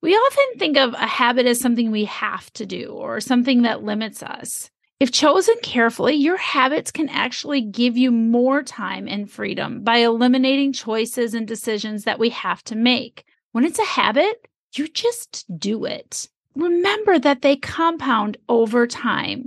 We 0.00 0.14
often 0.14 0.58
think 0.58 0.78
of 0.78 0.94
a 0.94 1.06
habit 1.06 1.44
as 1.44 1.60
something 1.60 1.90
we 1.90 2.06
have 2.06 2.50
to 2.54 2.64
do 2.64 2.86
or 2.86 3.20
something 3.20 3.60
that 3.60 3.84
limits 3.84 4.22
us. 4.22 4.70
If 5.00 5.12
chosen 5.12 5.56
carefully, 5.62 6.14
your 6.14 6.38
habits 6.38 6.90
can 6.90 7.10
actually 7.10 7.60
give 7.60 7.98
you 7.98 8.10
more 8.10 8.62
time 8.62 9.06
and 9.06 9.30
freedom 9.30 9.84
by 9.84 9.98
eliminating 9.98 10.72
choices 10.72 11.34
and 11.34 11.46
decisions 11.46 12.04
that 12.04 12.18
we 12.18 12.30
have 12.30 12.64
to 12.64 12.74
make. 12.74 13.24
When 13.50 13.66
it's 13.66 13.78
a 13.78 13.84
habit, 13.84 14.48
you 14.78 14.88
just 14.88 15.44
do 15.58 15.84
it. 15.84 16.28
Remember 16.54 17.18
that 17.18 17.42
they 17.42 17.56
compound 17.56 18.36
over 18.48 18.86
time. 18.86 19.46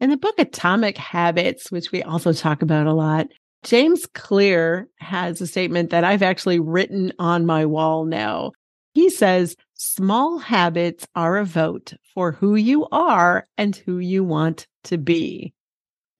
In 0.00 0.10
the 0.10 0.16
book 0.16 0.34
Atomic 0.38 0.96
Habits, 0.96 1.70
which 1.70 1.92
we 1.92 2.02
also 2.02 2.32
talk 2.32 2.62
about 2.62 2.86
a 2.86 2.92
lot, 2.92 3.28
James 3.62 4.06
Clear 4.14 4.88
has 4.98 5.40
a 5.40 5.46
statement 5.46 5.90
that 5.90 6.04
I've 6.04 6.22
actually 6.22 6.58
written 6.58 7.12
on 7.18 7.44
my 7.44 7.66
wall 7.66 8.04
now. 8.04 8.52
He 8.94 9.10
says, 9.10 9.56
Small 9.74 10.38
habits 10.38 11.06
are 11.14 11.36
a 11.36 11.44
vote 11.44 11.92
for 12.14 12.32
who 12.32 12.54
you 12.54 12.86
are 12.92 13.46
and 13.56 13.76
who 13.76 13.98
you 13.98 14.24
want 14.24 14.66
to 14.84 14.98
be. 14.98 15.52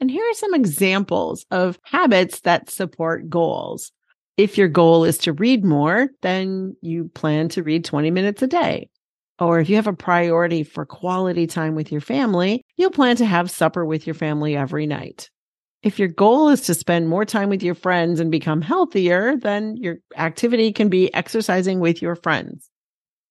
And 0.00 0.10
here 0.10 0.24
are 0.24 0.34
some 0.34 0.54
examples 0.54 1.44
of 1.50 1.78
habits 1.84 2.40
that 2.40 2.70
support 2.70 3.28
goals. 3.28 3.92
If 4.40 4.56
your 4.56 4.68
goal 4.68 5.04
is 5.04 5.18
to 5.18 5.34
read 5.34 5.66
more, 5.66 6.08
then 6.22 6.74
you 6.80 7.10
plan 7.10 7.50
to 7.50 7.62
read 7.62 7.84
20 7.84 8.10
minutes 8.10 8.40
a 8.40 8.46
day. 8.46 8.88
Or 9.38 9.60
if 9.60 9.68
you 9.68 9.76
have 9.76 9.86
a 9.86 9.92
priority 9.92 10.62
for 10.62 10.86
quality 10.86 11.46
time 11.46 11.74
with 11.74 11.92
your 11.92 12.00
family, 12.00 12.64
you'll 12.78 12.90
plan 12.90 13.16
to 13.16 13.26
have 13.26 13.50
supper 13.50 13.84
with 13.84 14.06
your 14.06 14.14
family 14.14 14.56
every 14.56 14.86
night. 14.86 15.28
If 15.82 15.98
your 15.98 16.08
goal 16.08 16.48
is 16.48 16.62
to 16.62 16.74
spend 16.74 17.06
more 17.06 17.26
time 17.26 17.50
with 17.50 17.62
your 17.62 17.74
friends 17.74 18.18
and 18.18 18.30
become 18.30 18.62
healthier, 18.62 19.36
then 19.36 19.76
your 19.76 19.96
activity 20.16 20.72
can 20.72 20.88
be 20.88 21.12
exercising 21.12 21.78
with 21.78 22.00
your 22.00 22.16
friends. 22.16 22.70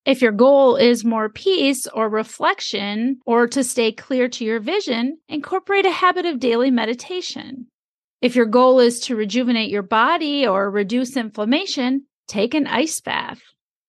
If 0.06 0.22
your 0.22 0.32
goal 0.32 0.76
is 0.76 1.04
more 1.04 1.30
peace 1.30 1.88
or 1.88 2.08
reflection 2.08 3.20
or 3.26 3.48
to 3.48 3.64
stay 3.64 3.92
clear 3.92 4.28
to 4.30 4.46
your 4.46 4.60
vision, 4.60 5.18
incorporate 5.28 5.88
a 5.88 5.92
habit 5.92 6.28
of 6.28 6.40
daily 6.40 6.70
meditation. 6.70 7.66
If 8.22 8.36
your 8.36 8.46
goal 8.46 8.82
is 8.82 9.00
to 9.02 9.16
rejuvenate 9.16 9.70
your 9.70 9.82
body 9.82 10.46
or 10.46 10.70
reduce 10.70 11.16
inflammation, 11.16 12.06
take 12.28 12.54
an 12.54 12.68
ice 12.68 13.00
bath. 13.00 13.42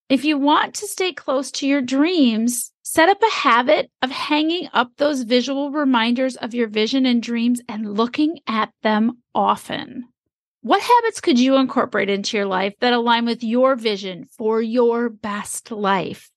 If 0.08 0.24
you 0.24 0.38
want 0.38 0.74
to 0.74 0.86
stay 0.86 1.12
close 1.12 1.50
to 1.52 1.66
your 1.66 1.82
dreams, 1.82 2.70
set 2.82 3.08
up 3.08 3.20
a 3.20 3.34
habit 3.34 3.90
of 4.02 4.10
hanging 4.10 4.68
up 4.72 4.92
those 4.96 5.22
visual 5.22 5.72
reminders 5.72 6.36
of 6.36 6.54
your 6.54 6.68
vision 6.68 7.06
and 7.06 7.20
dreams 7.20 7.60
and 7.68 7.96
looking 7.96 8.38
at 8.46 8.70
them 8.82 9.18
often. 9.34 10.04
What 10.62 10.82
habits 10.82 11.20
could 11.20 11.38
you 11.38 11.56
incorporate 11.56 12.10
into 12.10 12.36
your 12.36 12.46
life 12.46 12.74
that 12.80 12.92
align 12.92 13.24
with 13.24 13.42
your 13.42 13.74
vision 13.74 14.26
for 14.36 14.62
your 14.62 15.08
best 15.08 15.72
life? 15.72 16.30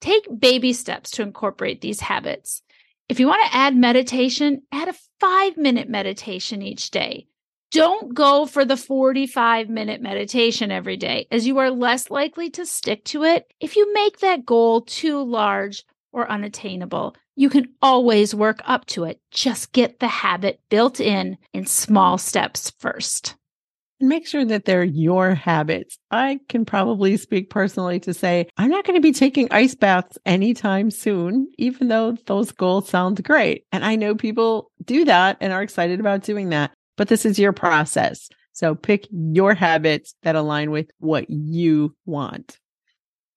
Take 0.00 0.26
baby 0.38 0.72
steps 0.72 1.10
to 1.12 1.22
incorporate 1.22 1.80
these 1.80 2.00
habits. 2.00 2.62
If 3.08 3.18
you 3.18 3.26
want 3.26 3.42
to 3.46 3.56
add 3.56 3.74
meditation, 3.74 4.62
add 4.70 4.88
a 4.88 4.94
five 5.18 5.56
minute 5.56 5.88
meditation 5.88 6.62
each 6.62 6.90
day. 6.90 7.26
Don't 7.70 8.14
go 8.14 8.46
for 8.46 8.64
the 8.64 8.76
45 8.76 9.68
minute 9.68 10.02
meditation 10.02 10.72
every 10.72 10.96
day, 10.96 11.28
as 11.30 11.46
you 11.46 11.58
are 11.58 11.70
less 11.70 12.10
likely 12.10 12.50
to 12.50 12.66
stick 12.66 13.04
to 13.04 13.22
it 13.22 13.46
if 13.60 13.76
you 13.76 13.92
make 13.94 14.18
that 14.18 14.44
goal 14.44 14.80
too 14.80 15.22
large 15.22 15.84
or 16.12 16.28
unattainable. 16.28 17.14
You 17.36 17.48
can 17.48 17.68
always 17.80 18.34
work 18.34 18.60
up 18.64 18.86
to 18.86 19.04
it. 19.04 19.20
Just 19.30 19.70
get 19.70 20.00
the 20.00 20.08
habit 20.08 20.60
built 20.68 20.98
in 20.98 21.38
in 21.52 21.64
small 21.64 22.18
steps 22.18 22.72
first. 22.80 23.36
And 24.00 24.08
Make 24.08 24.26
sure 24.26 24.44
that 24.44 24.64
they're 24.64 24.82
your 24.82 25.34
habits. 25.34 25.96
I 26.10 26.40
can 26.48 26.64
probably 26.64 27.16
speak 27.18 27.50
personally 27.50 28.00
to 28.00 28.12
say, 28.12 28.48
I'm 28.56 28.70
not 28.70 28.84
going 28.84 28.96
to 28.96 29.00
be 29.00 29.12
taking 29.12 29.46
ice 29.52 29.76
baths 29.76 30.18
anytime 30.26 30.90
soon, 30.90 31.46
even 31.56 31.86
though 31.86 32.16
those 32.26 32.50
goals 32.50 32.88
sound 32.88 33.22
great. 33.22 33.64
And 33.70 33.84
I 33.84 33.94
know 33.94 34.16
people 34.16 34.72
do 34.84 35.04
that 35.04 35.36
and 35.40 35.52
are 35.52 35.62
excited 35.62 36.00
about 36.00 36.24
doing 36.24 36.48
that 36.48 36.72
but 37.00 37.08
this 37.08 37.24
is 37.24 37.38
your 37.38 37.54
process. 37.54 38.28
So 38.52 38.74
pick 38.74 39.08
your 39.10 39.54
habits 39.54 40.14
that 40.22 40.36
align 40.36 40.70
with 40.70 40.90
what 40.98 41.30
you 41.30 41.96
want. 42.04 42.58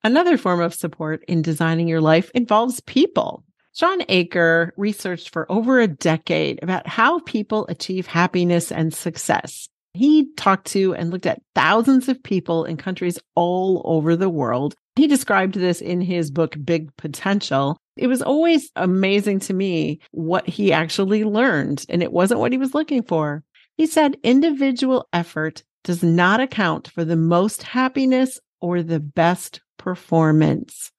Another 0.03 0.37
form 0.37 0.59
of 0.59 0.73
support 0.73 1.23
in 1.29 1.41
designing 1.41 1.87
your 1.87 2.01
life 2.01 2.29
involves 2.35 2.81
people. 2.81 3.45
Shawn 3.73 4.03
Achor 4.09 4.73
researched 4.75 5.29
for 5.29 5.49
over 5.49 5.79
a 5.79 5.87
decade 5.87 6.61
about 6.61 6.87
how 6.87 7.19
people 7.19 7.65
achieve 7.69 8.05
happiness 8.05 8.69
and 8.69 8.93
success. 8.93 9.69
He 9.93 10.27
talked 10.35 10.67
to 10.71 10.93
and 10.95 11.09
looked 11.09 11.25
at 11.25 11.41
thousands 11.55 12.09
of 12.09 12.21
people 12.21 12.65
in 12.65 12.75
countries 12.75 13.17
all 13.33 13.81
over 13.85 14.17
the 14.17 14.29
world. 14.29 14.75
He 14.97 15.07
described 15.07 15.55
this 15.55 15.79
in 15.79 16.01
his 16.01 16.31
book, 16.31 16.57
Big 16.65 16.93
Potential. 16.97 17.77
It 17.95 18.07
was 18.07 18.21
always 18.21 18.71
amazing 18.75 19.39
to 19.41 19.53
me 19.53 20.01
what 20.11 20.49
he 20.49 20.73
actually 20.73 21.23
learned, 21.23 21.85
and 21.87 22.03
it 22.03 22.11
wasn't 22.11 22.41
what 22.41 22.51
he 22.51 22.57
was 22.57 22.73
looking 22.73 23.03
for. 23.03 23.41
He 23.77 23.87
said 23.87 24.17
individual 24.23 25.07
effort 25.13 25.63
does 25.83 26.03
not 26.03 26.39
account 26.39 26.87
for 26.87 27.03
the 27.03 27.15
most 27.15 27.63
happiness 27.63 28.39
or 28.61 28.81
the 28.81 28.99
best 28.99 29.61
performance. 29.77 30.91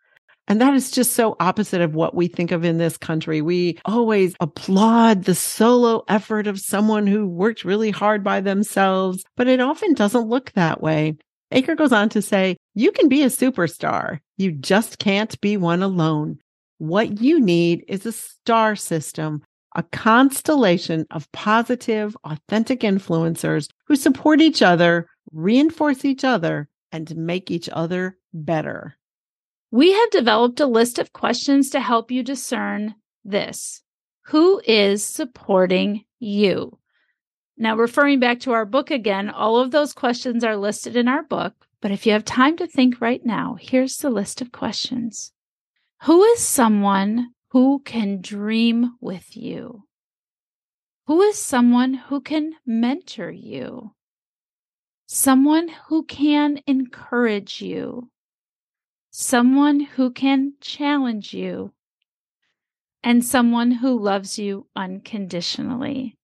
And 0.47 0.61
that 0.61 0.75
is 0.75 0.90
just 0.90 1.14
so 1.14 1.37
opposite 1.40 1.81
of 1.81 1.95
what 1.95 2.14
we 2.14 2.28
think 2.28 2.52
of 2.52 2.64
in 2.64 2.76
this 2.76 2.99
country. 2.99 3.40
We 3.40 3.78
always 3.87 4.35
applaud 4.40 5.25
the 5.25 5.35
solo 5.35 6.04
effort 6.09 6.47
of 6.47 6.61
someone 6.61 7.07
who 7.07 7.26
worked 7.26 7.64
really 7.64 7.90
hard 7.90 8.23
by 8.23 8.43
themselves, 8.43 9.25
but 9.37 9.49
it 9.49 9.61
often 9.61 9.95
doesn't 9.95 10.28
look 10.28 10.52
that 10.52 10.83
way. 10.83 11.16
Achor 11.50 11.75
goes 11.75 11.93
on 11.93 12.11
to 12.11 12.21
say, 12.21 12.57
you 12.75 12.93
can 12.93 13.09
be 13.09 13.23
a 13.23 13.28
superstar. 13.28 14.21
You 14.37 14.52
just 14.52 14.99
can't 14.99 15.40
be 15.40 15.57
one 15.57 15.83
alone. 15.83 16.38
What 16.78 17.23
you 17.23 17.40
need 17.40 17.85
is 17.88 18.04
a 18.04 18.12
star 18.12 18.76
system, 18.76 19.43
a 19.75 19.83
constellation 19.83 21.07
of 21.11 21.31
positive, 21.33 22.16
authentic 22.25 22.81
influencers 22.81 23.69
who 23.87 23.97
support 23.97 24.40
each 24.40 24.62
other, 24.62 25.09
reinforce 25.33 26.04
each 26.04 26.25
other, 26.25 26.69
and 26.93 27.16
make 27.16 27.50
each 27.50 27.69
other 27.73 28.16
better. 28.33 28.97
We 29.71 29.93
have 29.93 30.11
developed 30.11 30.61
a 30.61 30.66
list 30.66 31.00
of 31.00 31.12
questions 31.12 31.71
to 31.71 31.81
help 31.81 32.11
you 32.11 32.23
discern 32.23 32.95
this 33.25 33.83
Who 34.26 34.61
is 34.64 35.04
supporting 35.04 36.04
you? 36.21 36.78
Now, 37.57 37.76
referring 37.76 38.21
back 38.21 38.40
to 38.40 38.52
our 38.52 38.64
book 38.64 38.90
again, 38.90 39.31
all 39.31 39.59
of 39.59 39.71
those 39.71 39.93
questions 39.93 40.45
are 40.45 40.57
listed 40.57 40.97
in 40.97 41.09
our 41.09 41.23
book. 41.23 41.54
But 41.81 41.90
if 41.90 42.07
you 42.07 42.12
have 42.12 42.25
time 42.25 42.57
to 42.57 42.66
think 42.66 43.00
right 43.00 43.25
now, 43.25 43.57
here's 43.61 43.97
the 43.97 44.11
list 44.11 44.40
of 44.40 44.52
questions 44.52 45.33
Who 46.02 46.23
is 46.23 46.40
someone 46.40 47.34
who 47.55 47.81
can 47.83 48.21
dream 48.21 48.97
with 49.01 49.35
you? 49.35 49.85
Who 51.07 51.23
is 51.23 51.39
someone 51.39 51.95
who 51.95 52.21
can 52.21 52.53
mentor 52.67 53.31
you? 53.31 53.95
Someone 55.07 55.69
who 55.89 56.05
can 56.05 56.61
encourage 56.67 57.63
you? 57.63 58.11
someone 59.17 59.79
who 59.79 60.11
can 60.11 60.53
challenge 60.61 61.33
you, 61.33 61.71
and 63.05 63.25
someone 63.25 63.71
who 63.71 63.97
loves 63.97 64.41
you 64.41 64.67
unconditionally. 64.75 66.19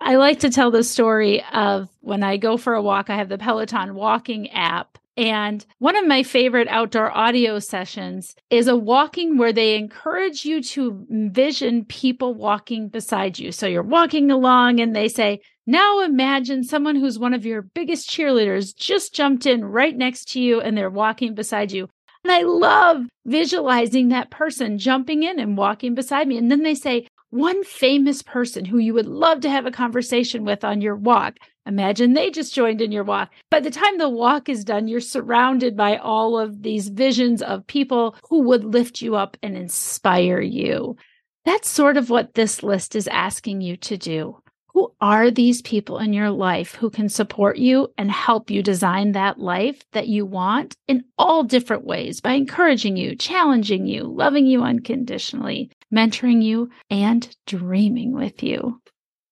I 0.00 0.14
like 0.14 0.38
to 0.40 0.50
tell 0.50 0.70
the 0.70 0.84
story 0.84 1.42
of 1.52 1.88
when 1.98 2.22
I 2.22 2.36
go 2.36 2.58
for 2.58 2.74
a 2.74 2.82
walk, 2.82 3.10
I 3.10 3.16
have 3.16 3.28
the 3.28 3.38
Peloton 3.38 3.96
walking 3.96 4.50
app. 4.50 4.98
And 5.18 5.66
one 5.80 5.96
of 5.96 6.06
my 6.06 6.22
favorite 6.22 6.68
outdoor 6.68 7.10
audio 7.10 7.58
sessions 7.58 8.36
is 8.50 8.68
a 8.68 8.76
walking 8.76 9.36
where 9.36 9.52
they 9.52 9.74
encourage 9.74 10.44
you 10.44 10.62
to 10.62 11.04
envision 11.10 11.84
people 11.86 12.34
walking 12.34 12.88
beside 12.88 13.36
you. 13.36 13.50
So 13.50 13.66
you're 13.66 13.82
walking 13.82 14.30
along 14.30 14.78
and 14.78 14.94
they 14.94 15.08
say, 15.08 15.40
now 15.66 16.02
imagine 16.02 16.62
someone 16.62 16.94
who's 16.94 17.18
one 17.18 17.34
of 17.34 17.44
your 17.44 17.62
biggest 17.62 18.08
cheerleaders 18.08 18.74
just 18.76 19.12
jumped 19.12 19.44
in 19.44 19.64
right 19.64 19.96
next 19.96 20.28
to 20.32 20.40
you 20.40 20.60
and 20.60 20.78
they're 20.78 20.88
walking 20.88 21.34
beside 21.34 21.72
you. 21.72 21.88
And 22.22 22.32
I 22.32 22.42
love 22.42 23.04
visualizing 23.26 24.10
that 24.10 24.30
person 24.30 24.78
jumping 24.78 25.24
in 25.24 25.40
and 25.40 25.58
walking 25.58 25.96
beside 25.96 26.28
me. 26.28 26.38
And 26.38 26.48
then 26.48 26.62
they 26.62 26.76
say, 26.76 27.08
one 27.30 27.62
famous 27.64 28.22
person 28.22 28.64
who 28.64 28.78
you 28.78 28.94
would 28.94 29.06
love 29.06 29.40
to 29.40 29.50
have 29.50 29.66
a 29.66 29.70
conversation 29.72 30.44
with 30.44 30.64
on 30.64 30.80
your 30.80 30.96
walk. 30.96 31.38
Imagine 31.68 32.14
they 32.14 32.30
just 32.30 32.54
joined 32.54 32.80
in 32.80 32.90
your 32.90 33.04
walk. 33.04 33.30
By 33.50 33.60
the 33.60 33.70
time 33.70 33.98
the 33.98 34.08
walk 34.08 34.48
is 34.48 34.64
done, 34.64 34.88
you're 34.88 35.00
surrounded 35.00 35.76
by 35.76 35.98
all 35.98 36.38
of 36.38 36.62
these 36.62 36.88
visions 36.88 37.42
of 37.42 37.66
people 37.66 38.16
who 38.28 38.40
would 38.42 38.64
lift 38.64 39.02
you 39.02 39.14
up 39.14 39.36
and 39.42 39.56
inspire 39.56 40.40
you. 40.40 40.96
That's 41.44 41.68
sort 41.68 41.96
of 41.96 42.10
what 42.10 42.34
this 42.34 42.62
list 42.62 42.96
is 42.96 43.06
asking 43.08 43.60
you 43.60 43.76
to 43.76 43.96
do 43.96 44.42
who 44.78 44.94
are 45.00 45.28
these 45.28 45.60
people 45.62 45.98
in 45.98 46.12
your 46.12 46.30
life 46.30 46.76
who 46.76 46.88
can 46.88 47.08
support 47.08 47.58
you 47.58 47.88
and 47.98 48.12
help 48.12 48.48
you 48.48 48.62
design 48.62 49.10
that 49.10 49.40
life 49.40 49.82
that 49.90 50.06
you 50.06 50.24
want 50.24 50.76
in 50.86 51.02
all 51.18 51.42
different 51.42 51.84
ways 51.84 52.20
by 52.20 52.34
encouraging 52.34 52.96
you, 52.96 53.16
challenging 53.16 53.86
you, 53.86 54.04
loving 54.04 54.46
you 54.46 54.62
unconditionally, 54.62 55.68
mentoring 55.92 56.40
you, 56.44 56.70
and 56.90 57.34
dreaming 57.44 58.12
with 58.12 58.40
you? 58.40 58.80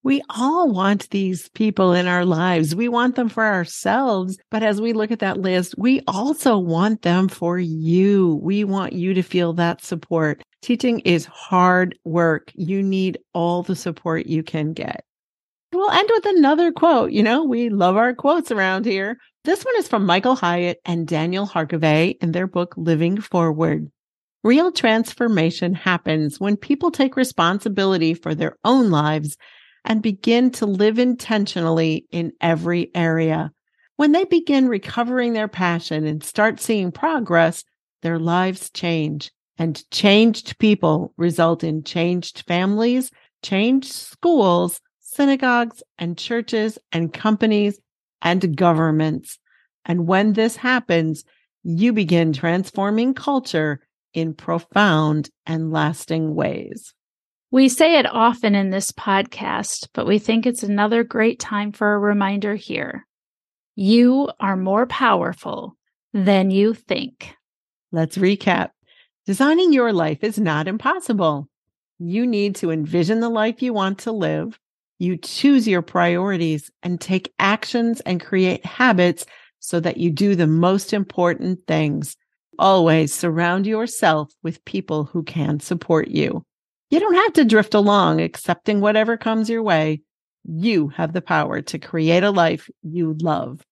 We 0.06 0.22
all 0.30 0.70
want 0.70 1.10
these 1.10 1.48
people 1.48 1.92
in 1.92 2.06
our 2.06 2.24
lives. 2.24 2.76
We 2.76 2.88
want 2.88 3.16
them 3.16 3.28
for 3.28 3.44
ourselves. 3.44 4.38
But 4.52 4.62
as 4.62 4.80
we 4.80 4.92
look 4.92 5.10
at 5.10 5.18
that 5.18 5.40
list, 5.40 5.74
we 5.76 6.00
also 6.06 6.58
want 6.58 7.02
them 7.02 7.26
for 7.26 7.58
you. 7.58 8.38
We 8.40 8.62
want 8.62 8.92
you 8.92 9.14
to 9.14 9.22
feel 9.22 9.52
that 9.54 9.82
support. 9.82 10.44
Teaching 10.62 11.00
is 11.00 11.24
hard 11.24 11.98
work. 12.04 12.52
You 12.54 12.84
need 12.84 13.18
all 13.34 13.64
the 13.64 13.74
support 13.74 14.26
you 14.26 14.44
can 14.44 14.74
get. 14.74 15.04
We'll 15.72 15.90
end 15.90 16.08
with 16.12 16.26
another 16.26 16.70
quote. 16.70 17.10
You 17.10 17.24
know, 17.24 17.42
we 17.42 17.68
love 17.68 17.96
our 17.96 18.14
quotes 18.14 18.52
around 18.52 18.84
here. 18.84 19.18
This 19.42 19.64
one 19.64 19.74
is 19.78 19.88
from 19.88 20.06
Michael 20.06 20.36
Hyatt 20.36 20.78
and 20.84 21.08
Daniel 21.08 21.48
Harkavy 21.48 22.14
in 22.22 22.30
their 22.30 22.46
book, 22.46 22.74
Living 22.76 23.20
Forward. 23.20 23.90
Real 24.44 24.70
transformation 24.70 25.74
happens 25.74 26.38
when 26.38 26.56
people 26.56 26.92
take 26.92 27.16
responsibility 27.16 28.14
for 28.14 28.36
their 28.36 28.54
own 28.62 28.90
lives 28.90 29.36
and 29.86 30.02
begin 30.02 30.50
to 30.50 30.66
live 30.66 30.98
intentionally 30.98 32.06
in 32.10 32.32
every 32.40 32.90
area. 32.94 33.52
When 33.96 34.12
they 34.12 34.24
begin 34.24 34.68
recovering 34.68 35.32
their 35.32 35.48
passion 35.48 36.06
and 36.06 36.22
start 36.22 36.60
seeing 36.60 36.92
progress, 36.92 37.64
their 38.02 38.18
lives 38.18 38.70
change. 38.70 39.30
And 39.58 39.82
changed 39.90 40.58
people 40.58 41.14
result 41.16 41.64
in 41.64 41.82
changed 41.82 42.44
families, 42.46 43.10
changed 43.42 43.90
schools, 43.90 44.80
synagogues 45.00 45.82
and 45.98 46.18
churches 46.18 46.78
and 46.92 47.10
companies 47.10 47.80
and 48.20 48.54
governments. 48.54 49.38
And 49.86 50.06
when 50.06 50.34
this 50.34 50.56
happens, 50.56 51.24
you 51.62 51.94
begin 51.94 52.34
transforming 52.34 53.14
culture 53.14 53.80
in 54.12 54.34
profound 54.34 55.30
and 55.46 55.72
lasting 55.72 56.34
ways. 56.34 56.92
We 57.50 57.68
say 57.68 57.98
it 57.98 58.06
often 58.06 58.54
in 58.54 58.70
this 58.70 58.90
podcast, 58.90 59.88
but 59.94 60.06
we 60.06 60.18
think 60.18 60.46
it's 60.46 60.62
another 60.62 61.04
great 61.04 61.38
time 61.38 61.72
for 61.72 61.94
a 61.94 61.98
reminder 61.98 62.56
here. 62.56 63.06
You 63.76 64.30
are 64.40 64.56
more 64.56 64.86
powerful 64.86 65.76
than 66.12 66.50
you 66.50 66.74
think. 66.74 67.34
Let's 67.92 68.18
recap. 68.18 68.70
Designing 69.26 69.72
your 69.72 69.92
life 69.92 70.24
is 70.24 70.38
not 70.38 70.66
impossible. 70.66 71.48
You 71.98 72.26
need 72.26 72.56
to 72.56 72.70
envision 72.70 73.20
the 73.20 73.28
life 73.28 73.62
you 73.62 73.72
want 73.72 73.98
to 74.00 74.12
live, 74.12 74.58
you 74.98 75.16
choose 75.16 75.68
your 75.68 75.82
priorities 75.82 76.70
and 76.82 77.00
take 77.00 77.32
actions 77.38 78.00
and 78.00 78.20
create 78.20 78.64
habits 78.64 79.26
so 79.60 79.78
that 79.80 79.98
you 79.98 80.10
do 80.10 80.34
the 80.34 80.46
most 80.46 80.92
important 80.92 81.60
things. 81.66 82.16
Always 82.58 83.14
surround 83.14 83.66
yourself 83.66 84.32
with 84.42 84.64
people 84.64 85.04
who 85.04 85.22
can 85.22 85.60
support 85.60 86.08
you. 86.08 86.44
You 86.90 87.00
don't 87.00 87.14
have 87.14 87.32
to 87.34 87.44
drift 87.44 87.74
along 87.74 88.20
accepting 88.20 88.80
whatever 88.80 89.16
comes 89.16 89.50
your 89.50 89.62
way. 89.62 90.02
You 90.44 90.88
have 90.88 91.12
the 91.12 91.20
power 91.20 91.60
to 91.60 91.78
create 91.78 92.22
a 92.22 92.30
life 92.30 92.70
you 92.82 93.16
love. 93.20 93.62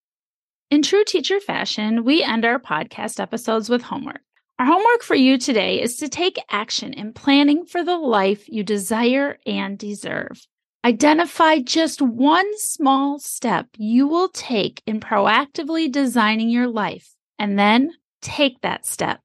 In 0.70 0.83
true 0.83 1.05
teacher 1.05 1.38
fashion, 1.38 2.03
we 2.03 2.24
end 2.24 2.44
our 2.44 2.59
podcast 2.59 3.20
episodes 3.20 3.70
with 3.70 3.83
homework. 3.83 4.22
Our 4.59 4.66
homework 4.66 5.03
for 5.03 5.14
you 5.14 5.38
today 5.38 5.81
is 5.81 5.96
to 5.98 6.09
take 6.09 6.38
action 6.50 6.92
in 6.92 7.12
planning 7.12 7.66
for 7.66 7.85
the 7.85 7.96
life 7.96 8.48
you 8.48 8.64
desire 8.64 9.38
and 9.46 9.79
deserve. 9.79 10.44
Identify 10.85 11.61
just 11.61 12.03
one 12.03 12.46
small 12.59 13.18
step 13.18 13.68
you 13.77 14.09
will 14.09 14.29
take 14.29 14.83
in 14.87 15.00
proactively 15.00 15.90
designing 15.90 16.50
your 16.50 16.66
life, 16.66 17.14
and 17.38 17.59
then 17.59 17.92
take 18.20 18.61
that 18.62 18.87
step. 18.87 19.20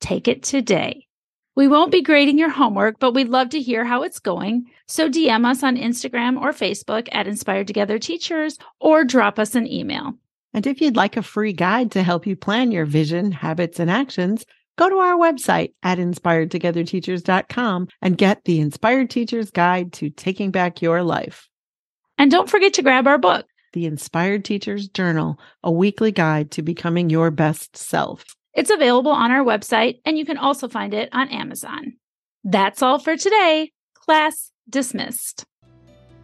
Take 0.00 0.28
it 0.28 0.42
today. 0.42 1.06
We 1.56 1.66
won't 1.66 1.92
be 1.92 2.02
grading 2.02 2.38
your 2.38 2.50
homework, 2.50 2.98
but 3.00 3.12
we'd 3.12 3.28
love 3.28 3.50
to 3.50 3.60
hear 3.60 3.84
how 3.84 4.02
it's 4.02 4.20
going. 4.20 4.70
So 4.86 5.08
DM 5.08 5.44
us 5.44 5.62
on 5.62 5.76
Instagram 5.76 6.40
or 6.40 6.52
Facebook 6.52 7.08
at 7.12 7.26
Inspired 7.26 7.66
Together 7.66 7.98
Teachers 7.98 8.56
or 8.80 9.04
drop 9.04 9.38
us 9.38 9.54
an 9.54 9.66
email. 9.66 10.14
And 10.54 10.66
if 10.66 10.80
you'd 10.80 10.96
like 10.96 11.16
a 11.16 11.22
free 11.22 11.52
guide 11.52 11.92
to 11.92 12.02
help 12.02 12.26
you 12.26 12.36
plan 12.36 12.72
your 12.72 12.86
vision, 12.86 13.32
habits, 13.32 13.78
and 13.78 13.90
actions, 13.90 14.44
go 14.76 14.88
to 14.88 14.96
our 14.96 15.16
website 15.16 15.72
at 15.82 15.98
inspiredtogetherteachers.com 15.98 17.88
and 18.02 18.18
get 18.18 18.44
the 18.44 18.60
Inspired 18.60 19.10
Teachers 19.10 19.50
Guide 19.50 19.92
to 19.94 20.10
Taking 20.10 20.50
Back 20.50 20.82
Your 20.82 21.02
Life. 21.02 21.48
And 22.18 22.30
don't 22.30 22.50
forget 22.50 22.74
to 22.74 22.82
grab 22.82 23.06
our 23.06 23.18
book, 23.18 23.46
The 23.72 23.86
Inspired 23.86 24.44
Teachers 24.44 24.88
Journal, 24.88 25.38
a 25.62 25.70
weekly 25.70 26.12
guide 26.12 26.50
to 26.52 26.62
becoming 26.62 27.10
your 27.10 27.30
best 27.30 27.76
self. 27.76 28.24
It's 28.54 28.70
available 28.70 29.12
on 29.12 29.30
our 29.30 29.44
website, 29.44 30.00
and 30.04 30.18
you 30.18 30.24
can 30.24 30.38
also 30.38 30.68
find 30.68 30.92
it 30.92 31.08
on 31.12 31.28
Amazon. 31.28 31.92
That's 32.42 32.82
all 32.82 32.98
for 32.98 33.16
today. 33.16 33.70
Class 33.94 34.50
dismissed. 34.68 35.44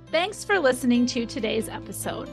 Thanks 0.09 0.43
for 0.45 0.59
listening 0.59 1.07
to 1.07 1.25
today's 1.27 1.69
episode. 1.69 2.29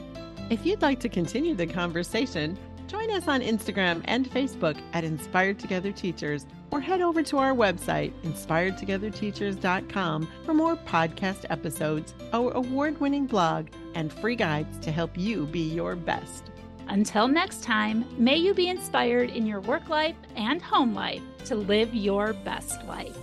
If 0.50 0.66
you'd 0.66 0.82
like 0.82 1.00
to 1.02 1.10
continue 1.10 1.54
the 1.56 1.68
conversation, 1.68 2.58
join 2.88 3.12
us 3.12 3.28
on 3.28 3.42
Instagram 3.42 4.02
and 4.06 4.28
Facebook 4.30 4.80
at 4.94 5.04
Inspired 5.04 5.60
Together 5.60 5.92
Teachers 5.92 6.46
or 6.72 6.80
head 6.82 7.02
over 7.02 7.22
to 7.24 7.38
our 7.38 7.54
website, 7.54 8.14
inspiredtogetherteachers.com, 8.24 10.28
for 10.44 10.54
more 10.54 10.76
podcast 10.76 11.46
episodes, 11.50 12.14
our 12.34 12.52
award 12.52 13.00
winning 13.00 13.26
blog, 13.28 13.68
and 13.96 14.12
free 14.12 14.36
guides 14.36 14.78
to 14.80 14.92
help 14.92 15.18
you 15.18 15.46
be 15.46 15.74
your 15.74 15.96
best. 15.96 16.50
Until 16.88 17.28
next 17.28 17.64
time, 17.64 18.06
may 18.18 18.36
you 18.36 18.54
be 18.54 18.70
inspired 18.70 19.30
in 19.30 19.46
your 19.46 19.62
work 19.62 19.90
life 19.90 20.16
and 20.36 20.62
home 20.62 20.94
life 20.94 21.22
to 21.46 21.56
live 21.56 21.94
your 21.94 22.34
best 22.34 22.84
life. 22.86 23.18